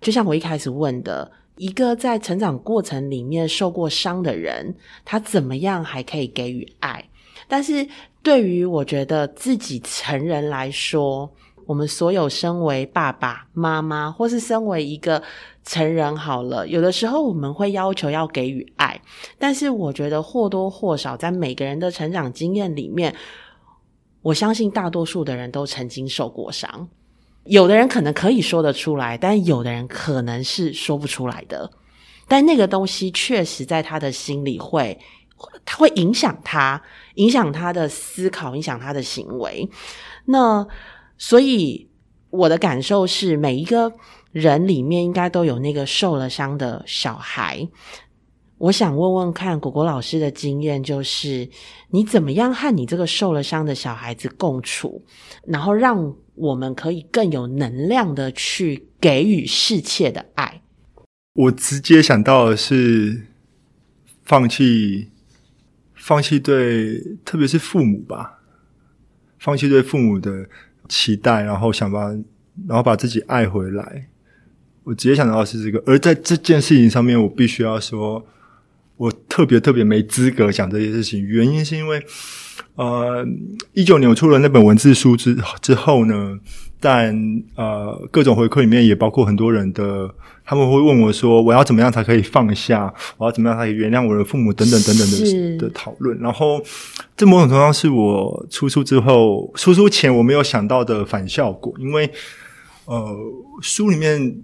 [0.00, 4.74] 就像我一开始问的，一个在成长过程里面受过伤的人，
[5.04, 7.06] 他怎么样还可以给予爱？
[7.46, 7.86] 但是
[8.22, 11.30] 对于我觉得自己成人来说，
[11.66, 15.22] 我们所有身为爸爸妈妈，或是身为一个。
[15.64, 19.00] 成人好了，有的时候我们会要求要给予爱，
[19.38, 23.14] 但是我觉得或多或少在每个人的成长经验里面，
[24.22, 26.88] 我相信大多数的人都曾经受过伤。
[27.44, 31.70] 有的人可能可以说得出来，但有的人可能是说不出来的。
[32.26, 34.98] 但那个东西确实在他的心里会，
[35.64, 36.82] 他会影响他，
[37.14, 39.68] 影响他的思考，影响他的行为。
[40.24, 40.66] 那
[41.18, 41.88] 所以
[42.30, 43.92] 我的感受是，每一个。
[44.32, 47.68] 人里面应该都有那个受了伤的小孩。
[48.58, 51.48] 我想问问看，果果老师的经验就是，
[51.90, 55.04] 你怎么样和你这个受了伤的小孩子共处，
[55.44, 60.62] 然后让我们可以更有能量的去给予世切的爱。
[61.34, 63.26] 我直接想到的是
[64.22, 65.10] 放弃，
[65.94, 68.38] 放弃对，特别是父母吧，
[69.40, 70.48] 放弃对父母的
[70.88, 72.10] 期待，然后想把，
[72.68, 74.06] 然后把自己爱回来。
[74.84, 78.24] 我直接想到的是这个，而在这件事情上面，我必须要说，
[78.96, 81.24] 我特别特别没资格讲这些事情。
[81.24, 82.02] 原因是因为，
[82.74, 83.24] 呃，
[83.74, 86.36] 一九年我出了那本文字书之之后呢，
[86.80, 87.14] 但
[87.54, 90.12] 呃，各种回馈里面也包括很多人的，
[90.44, 92.92] 他们会问我说，我要怎么样才可以放下？
[93.18, 94.52] 我要怎么样才可以原谅我的父母？
[94.52, 96.18] 等等等等的的讨论。
[96.18, 96.60] 然后，
[97.16, 102.10] 这某种程度上是我出书之后，出书前我没有想到的反效果，因为
[102.86, 103.16] 呃，
[103.60, 104.42] 书里面。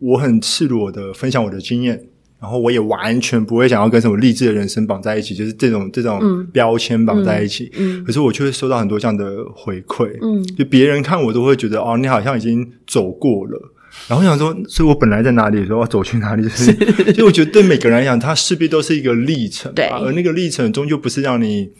[0.00, 2.02] 我很赤裸的分享我的经验，
[2.40, 7.70] 然后我也完全不会想要跟什么励志的人生绑在一起，就是这种这种标签绑在一起。
[7.76, 10.10] 嗯，可是我却会收到很多这样的回馈。
[10.22, 13.72] 嗯，就别人看我都会觉得哦，你好像已经走过了。
[14.08, 16.72] 然后我想说，所以我本来在哪里，说要走去哪里，就是
[17.12, 19.72] 所以 我觉得对每个人来讲，它势必都是一个历程。
[19.74, 21.70] 对，而那个历程终究不是让你。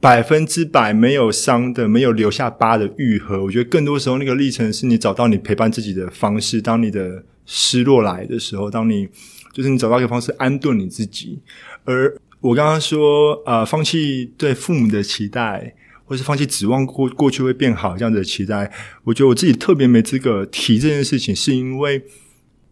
[0.00, 3.42] 百分之百没有伤的，没有留下疤的愈合。
[3.42, 6.62] 我觉得更多时候，那个历程是你找到你陪伴自己的方式。
[6.62, 9.08] 当你的失落来的时候，当你
[9.52, 11.40] 就是你找到一个方式安顿你自己。
[11.84, 15.74] 而我刚刚说，呃，放弃对父母的期待，
[16.04, 18.70] 或是放弃指望过过去会变好这样子的期待，
[19.02, 22.04] 我觉得我自己特别没资格提这件事情，是因为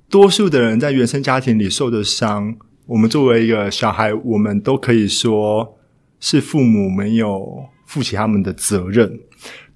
[0.08, 2.54] 多数的人在原生家庭里受的伤，
[2.86, 5.75] 我们作为一个小孩，我们都可以说。
[6.18, 9.20] 是父母没有负起他们的责任，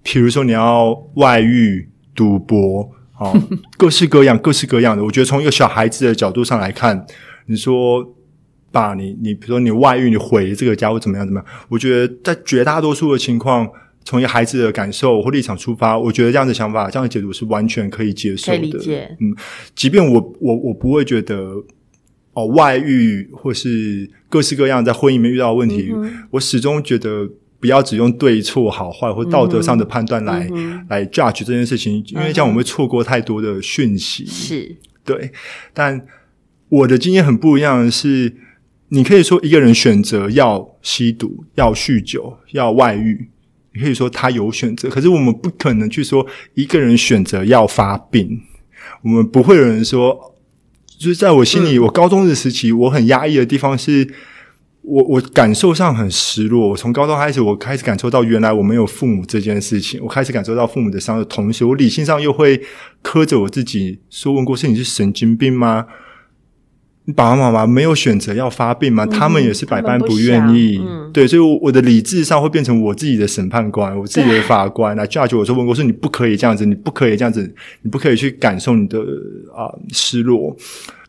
[0.03, 3.35] 比如说你要外遇、赌博，哦，
[3.77, 5.05] 各式各样、各式各样的。
[5.05, 7.07] 我觉得从一个小孩子的角度上来看，
[7.47, 8.05] 你说
[8.73, 11.47] 爸，你你比如说你外遇，你毁这个家或怎么样怎么样？
[11.69, 13.69] 我觉得在绝大多数的情况，
[14.05, 18.59] 从一个孩子的感受或立场出发，我觉得这样的想法、这样的解读是完全可以接受的。
[18.59, 19.37] 理解，嗯，
[19.75, 21.53] 即便我我我不会觉得。
[22.41, 25.93] 哦，外遇或是各式各样在婚姻里面遇到的问题，
[26.31, 27.29] 我始终觉得
[27.59, 30.49] 不要只用对错好坏或道德上的判断来
[30.89, 34.25] 来 judge 这件事情，因为这样我们会错过太多的讯息。
[34.27, 35.31] 是对，
[35.75, 36.01] 但
[36.69, 38.33] 我的经验很不一样的是，
[38.89, 43.29] 你可以说一个人选择要吸毒、要酗酒、要外遇，
[43.75, 44.89] 你可以说他有选择。
[44.89, 48.41] 可是我们不可能去说一个人选择要发病，
[49.03, 50.30] 我们不会有人说，
[51.01, 54.07] 就是在我心里，我高中的时期，我很压抑的地方是。
[54.83, 56.71] 我我感受上很失落。
[56.71, 60.01] 我从高中开始，我开始感受到原来我没有父母这件事情。
[60.03, 62.59] 我开始感受到父母的伤的同时，我理性上又会
[63.03, 65.87] 苛责我自己，说问过是你是神经病吗？
[67.11, 69.05] 你爸爸妈妈没有选择要发病吗？
[69.05, 70.81] 他们也是百般不愿意。
[71.13, 77.53] 对，所以我的理智上会变成我自己的审判官，我自己的法官来 judge 我说文国说你不可以这样子，你不可以这样子，
[77.83, 79.01] 你不可以去感受你的
[79.53, 80.57] 啊失落。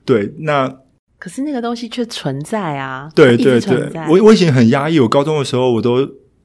[0.03, 0.73] 对，那。
[1.19, 3.07] 可是那个东西却存在啊！
[3.13, 4.99] 对对对，我我以前很压抑。
[4.99, 5.97] 我高中的时候，我都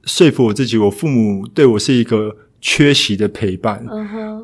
[0.04, 2.36] 说服我自己，我父母对我是一个
[2.68, 3.80] 缺席的陪伴。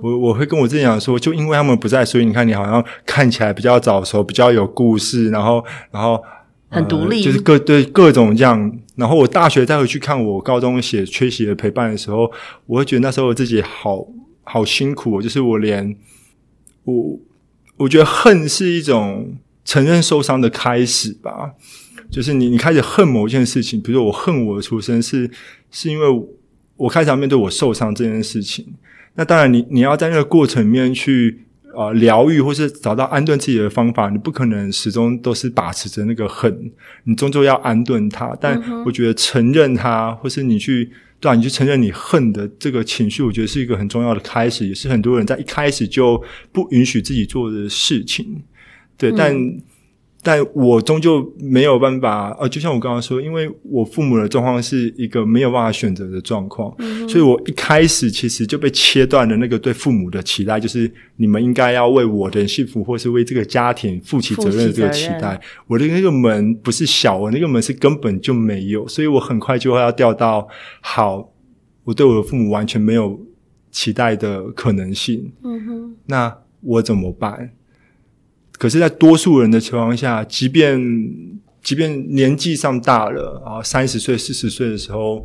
[0.00, 6.22] 我我会跟我自己讲说，就因为他们不在，所以你看你好像看起来比较早熟，比较有故事，然后然后
[6.68, 8.78] 很独立，就是各对各种这样。
[8.94, 12.30] 然后我大学再回去看我高中写缺席的陪伴的时候，
[12.66, 14.06] 我会觉得那时候我自己好
[14.44, 15.20] 好辛苦。
[15.20, 15.96] 就是我连
[16.84, 17.18] 我
[17.78, 19.36] 我觉得恨是一种。
[19.64, 21.52] 承认受伤的开始吧，
[22.10, 25.30] 就是你，你开始恨某件事情，比如说我恨我的出生是
[25.70, 26.06] 是因为
[26.82, 28.66] 我开始要面对我受伤这件事情。
[29.14, 31.38] 那当然，你你要在那个过程里面去
[31.76, 36.72] 啊疗愈，或是找到安顿自己的方法，你不可能始终都是把持着那个恨，
[37.04, 38.36] 你终究要安顿它。
[38.40, 46.20] 但我觉得承认它，或是你去对啊，你去承认你恨的这个情绪，我觉得是一个很重要的开始，也是很多人在一开始就
[46.50, 48.42] 不允许自己做的事情。
[48.98, 49.32] 对，但
[50.24, 56.72] 但我终究没有办法，呃，就像我刚刚说，因为我父母的状况是一个没有办法选择的状况，
[57.08, 65.40] 所以我一开始其实就被切断了那个对父母的期待，就是你们应该要为我的幸福或是为这个家庭负起责任的这个期待。
[65.66, 70.46] 我的那个门不是小，我那个门是根本就没有，所以我很快就会要掉到
[70.80, 71.32] 好，
[71.82, 73.20] 我对我的父母完全没有
[73.72, 75.32] 期待的可能性。
[75.42, 77.50] 嗯哼，那我怎么办？
[78.62, 80.80] 可是，在多数人的情况下，即便
[81.64, 85.24] 即便年纪上大了啊，三十岁、四十岁的时候，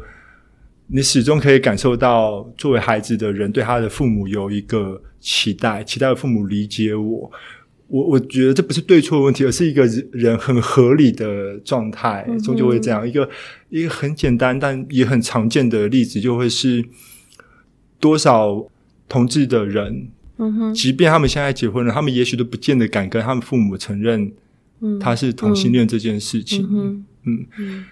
[0.87, 7.31] 你始终可以感受到，作为孩子的人对他的父母有一个期待，期待父母理解我。
[7.89, 13.07] 我我觉得这不是对错问题，而是一个人很合理的状态，终究会这样。
[13.07, 13.29] 一个
[13.69, 16.83] 一个很简单但也很常见的例子，就会是
[17.99, 18.67] 多少
[19.07, 20.07] 同志的人。
[20.39, 24.31] 嗯哼，即便他们现在结婚了，他们也许都不见得敢跟他们父母承认，
[24.99, 26.67] 他是同性恋这件事情。
[26.71, 27.05] 嗯
[27.57, 27.85] 嗯，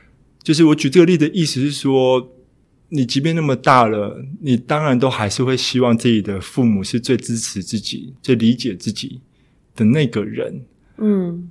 [0.43, 2.31] 就是我举这个例的意思是说，
[2.89, 9.21] 你即便那么大了，你当然都还是会希望自己的父母是最支持自己、最理解自己
[9.75, 10.61] 的那个人。
[10.99, 11.49] 嗯，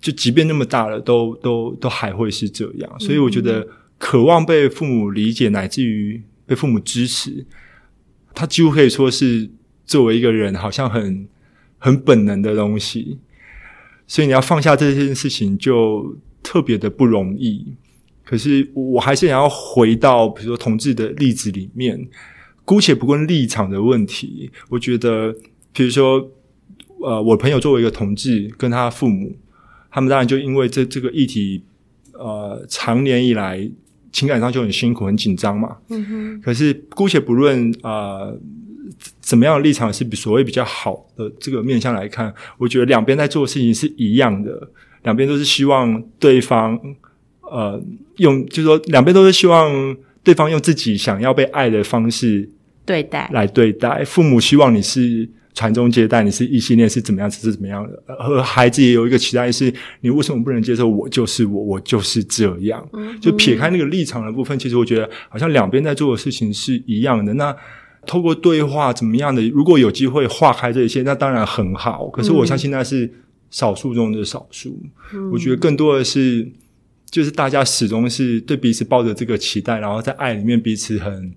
[0.00, 3.00] 就即便那么大了，都都都还会是这样。
[3.00, 3.66] 所以我觉得，
[3.98, 7.44] 渴望被父母理解，乃至于被父母支持，
[8.32, 9.50] 他几乎可以说是。
[9.88, 11.26] 作为一个人，好像很
[11.78, 13.18] 很本能的东西，
[14.06, 17.74] 所以你要放下这件事情，就特别的不容易。
[18.22, 22.06] 可是我还是想要回到，比如说同志的例子里面，
[22.66, 25.34] 姑且不论立场的问题，我觉得，
[25.72, 26.30] 比如说，
[27.00, 29.34] 呃，我朋友作为一个同志，跟他父母，
[29.90, 31.62] 他们当然就因为这这个议题，
[32.12, 33.66] 呃，长年以来
[34.12, 35.78] 情感上就很辛苦、很紧张嘛。
[35.88, 36.40] 嗯哼。
[36.42, 38.30] 可是姑且不论啊。
[39.20, 44.70] 怎么样的立场是比所谓比较好的这个面向来看，我觉得两边在做的事情是一样的，
[45.02, 46.78] 两边都是希望对方，
[47.42, 47.80] 呃，
[48.16, 52.48] 用就是说两边都是希望对方用自己想要被爱的方式
[52.86, 54.02] 对待来对待。
[54.04, 62.88] 父母希望你是传宗接代，你是异性恋是怎么样子是怎么样的，而孩子也有一个期待是，你为什么不能接受我就是我，我就是这样？
[63.20, 67.34] 就撇开那个立场的部分，其实我觉得好像两边在做的事情是一样的。
[67.34, 67.54] 那。
[68.08, 69.46] 透过对话怎么样的？
[69.50, 72.08] 如果有机会化开这些，那当然很好。
[72.08, 73.08] 可是我相信那是
[73.50, 74.80] 少数中的少数。
[75.30, 76.50] 我觉得更多的是，
[77.10, 81.34] 就是大家始终是对彼此抱着这个期待，然后在爱里面彼此很、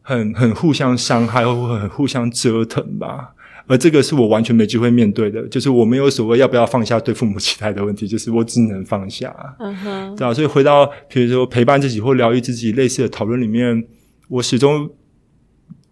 [0.00, 3.34] 很、很互相伤害，或很互相折腾吧。
[3.66, 9.34] 而这个是我完全没机会面对的，就是我没有所谓要不要放下对父母期待的问题，就是我只能放下。
[9.58, 10.32] 嗯哼，对啊。
[10.32, 13.84] 所以回到比如说陪伴自己或疗愈自己类似的讨论里面，
[14.28, 14.88] 我始终。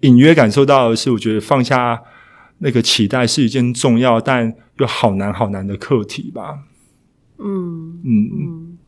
[0.03, 2.01] 隐约感受到的是，我觉得放下
[2.59, 6.65] 那个期待是一件重要但又好难好难的课题吧。
[7.39, 8.79] 嗯嗯嗯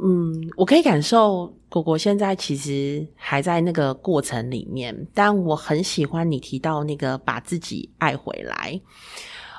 [0.00, 8.80] 嗯，我可以感受果果现在其实还在那个过程里面，但我很喜欢你提到那个把自己爱回来。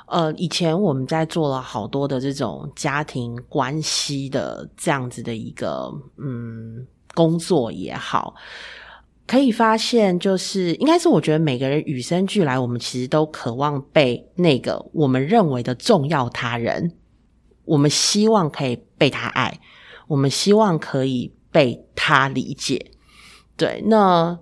[0.08, 8.34] 呃，以前我们在做了好多的这种家庭关系的这样子的一个嗯工作也好，
[9.30, 16.92] 可以发现，就是应该是我觉得每个人与生俱来，我们其实都渴望被那个我们认为的重要他人，
[17.64, 19.60] 我们希望可以被他爱，
[20.08, 22.90] 我们希望可以被他理解。
[23.56, 24.40] 对，那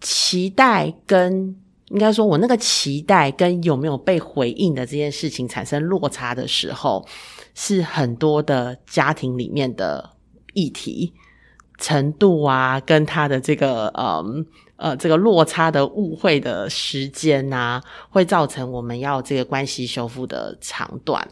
[0.00, 1.56] 期待跟
[1.90, 7.06] 应该说，我那个期待跟有没有被回应的这件事情产生落差的时候，
[7.54, 10.10] 是很多的家庭里面的
[10.54, 11.14] 议题
[11.78, 14.44] 程度啊，跟他的这个嗯
[14.76, 21.26] 呃这个落差的误会的时间啊，会造成我们要这个关系修复的长短。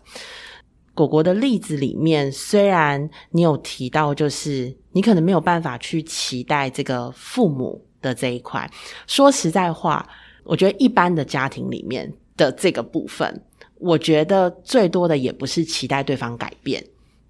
[0.95, 8.67] 果果的例子里面，虽然你有提到，就是你可能没有办法去期待这个父母的这一块。
[9.07, 10.09] 说实在话，
[10.43, 13.43] 我觉得一般的家庭里面的这个部分，
[13.79, 16.83] 我觉得最多的也不是期待对方改变，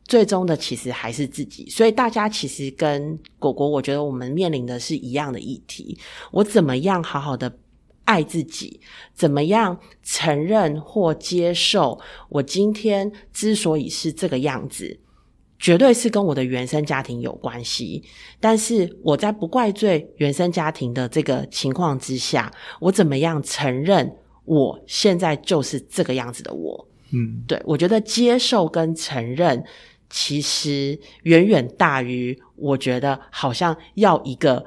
[0.07, 1.68] 最终的其实还是自己。
[1.68, 5.98] 所以大家其实跟果果，我觉得我们面临的是一样的议题：
[6.32, 7.59] 我怎么样好好的。
[8.07, 8.80] 爱自己，
[9.14, 11.98] 怎么样承认或接受
[12.28, 14.96] 我今天之所以是这个样子，
[15.59, 18.04] 绝对是跟我的原生家庭有关系。
[18.38, 22.48] 但是我在不怪罪原生家庭的这个情况之下，
[22.78, 26.88] 我怎么样承认我现在就是这个样子的我？
[27.11, 29.64] 嗯，对我觉得接受跟承认，
[30.09, 34.64] 其实远远大于我觉得好像要一个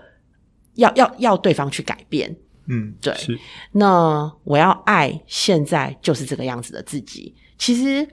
[0.76, 2.36] 要要要对方去改变。
[2.68, 3.14] 嗯，对。
[3.72, 7.34] 那我要爱现在就是这个样子的自己。
[7.58, 8.08] 其实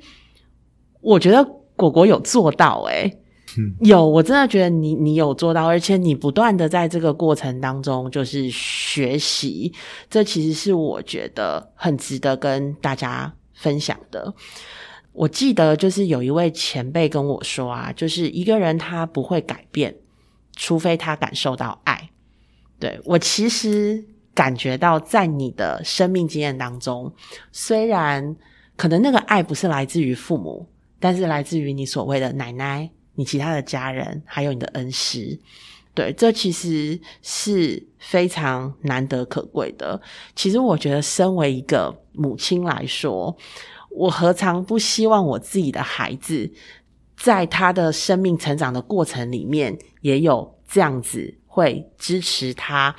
[1.00, 1.44] 我觉得
[1.76, 3.18] 果果有做到，诶
[3.80, 9.72] 有，我真的觉得你你有做到，而且你不断的在这个过程当中就是学习，
[10.10, 14.34] 这其实是我觉得很值得跟大家分享的。
[15.16, 19.96] 我记得就是有一位前辈跟我说啊，就是一个人他不会改变，
[20.54, 22.10] 除非他感受到爱。
[22.78, 24.04] 对我其实。
[24.36, 27.10] 感觉到在你的生命经验当中，
[27.52, 28.36] 虽然
[28.76, 30.68] 可能那个爱不是来自于父母，
[31.00, 35.40] 但是来自于你所谓的奶奶、你其他的家人，还有你的恩师。
[35.94, 39.98] 对，这其实是非常难得可贵的。
[40.34, 43.34] 其实我觉得，身为一个母亲来说，
[43.96, 46.50] 我何尝不希望我自己的孩子，
[47.16, 52.94] 在他的生命成长的过程里面，也有这样子会支持他。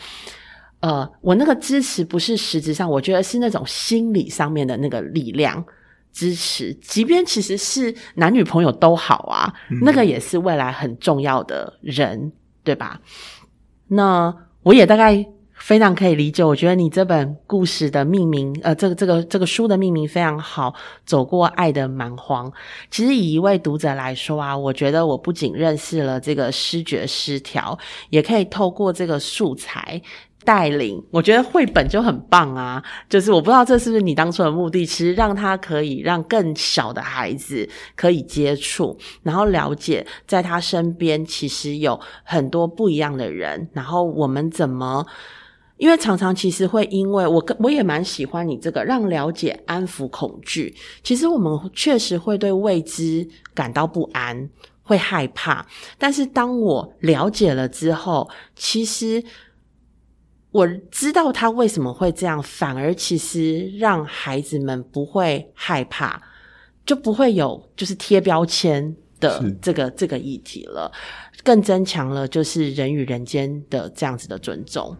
[0.79, 5.63] 呃，我那个支持不是实质上，我觉得是那种心理上面的那个力量
[6.11, 12.31] 支持，即便其实是男女朋友都好啊，那个也是未来很重要的人，
[12.63, 12.99] 对吧？
[13.87, 14.33] 那
[14.63, 15.25] 我也大概
[15.67, 20.73] 非常可以理解，我觉得你这本故事的命名，呃，这个这个这个书的命名非常好，
[21.05, 22.49] 走过爱的蛮荒。
[22.89, 27.77] 其实以一位读者来说啊，我觉得我不仅认识了这个视觉失调，
[28.11, 30.01] 也可以透过这个素材。
[30.45, 32.81] 带领，我觉得绘本就很棒啊！
[33.09, 43.69] 就是我不知道这是不是你当初的目的，其实让他可以让更小的孩子可以接触，然后了解在他身边其实有很多不一样的人。
[43.73, 45.05] 然后我们怎么？
[45.77, 50.75] 因为常常其实会因为我跟我也蛮喜欢你这个让了解安抚恐惧。
[51.03, 54.49] 其实我们确实会对未知感到不安，
[54.83, 55.65] 会害怕。
[55.97, 59.23] 但是当我了解了之后，其实。
[60.49, 66.19] 我知道他为什么会这样，反而其实让孩子们不会害怕，
[66.83, 70.91] 就不会有就是贴标签的这个这个议题了，
[71.43, 74.95] 更增强了就是人与人间的这样子的尊重。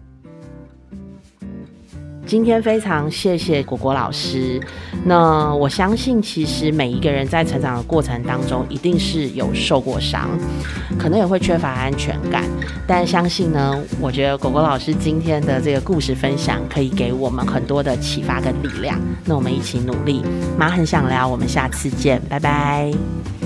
[2.28, 4.60] 今天非常谢谢果果老师。
[5.06, 10.30] 那我相信，其实每一个人在成长的过程当中，一定是有受过伤，
[11.00, 12.44] 可能也会缺乏安全感。
[12.86, 19.00] 但相信呢，我觉得果果老师今天的这个故事分享，可以给我们很多的启发跟力量。
[19.24, 20.22] 那我们一起努力，
[20.58, 23.37] 妈很想聊，我们下次见，拜拜。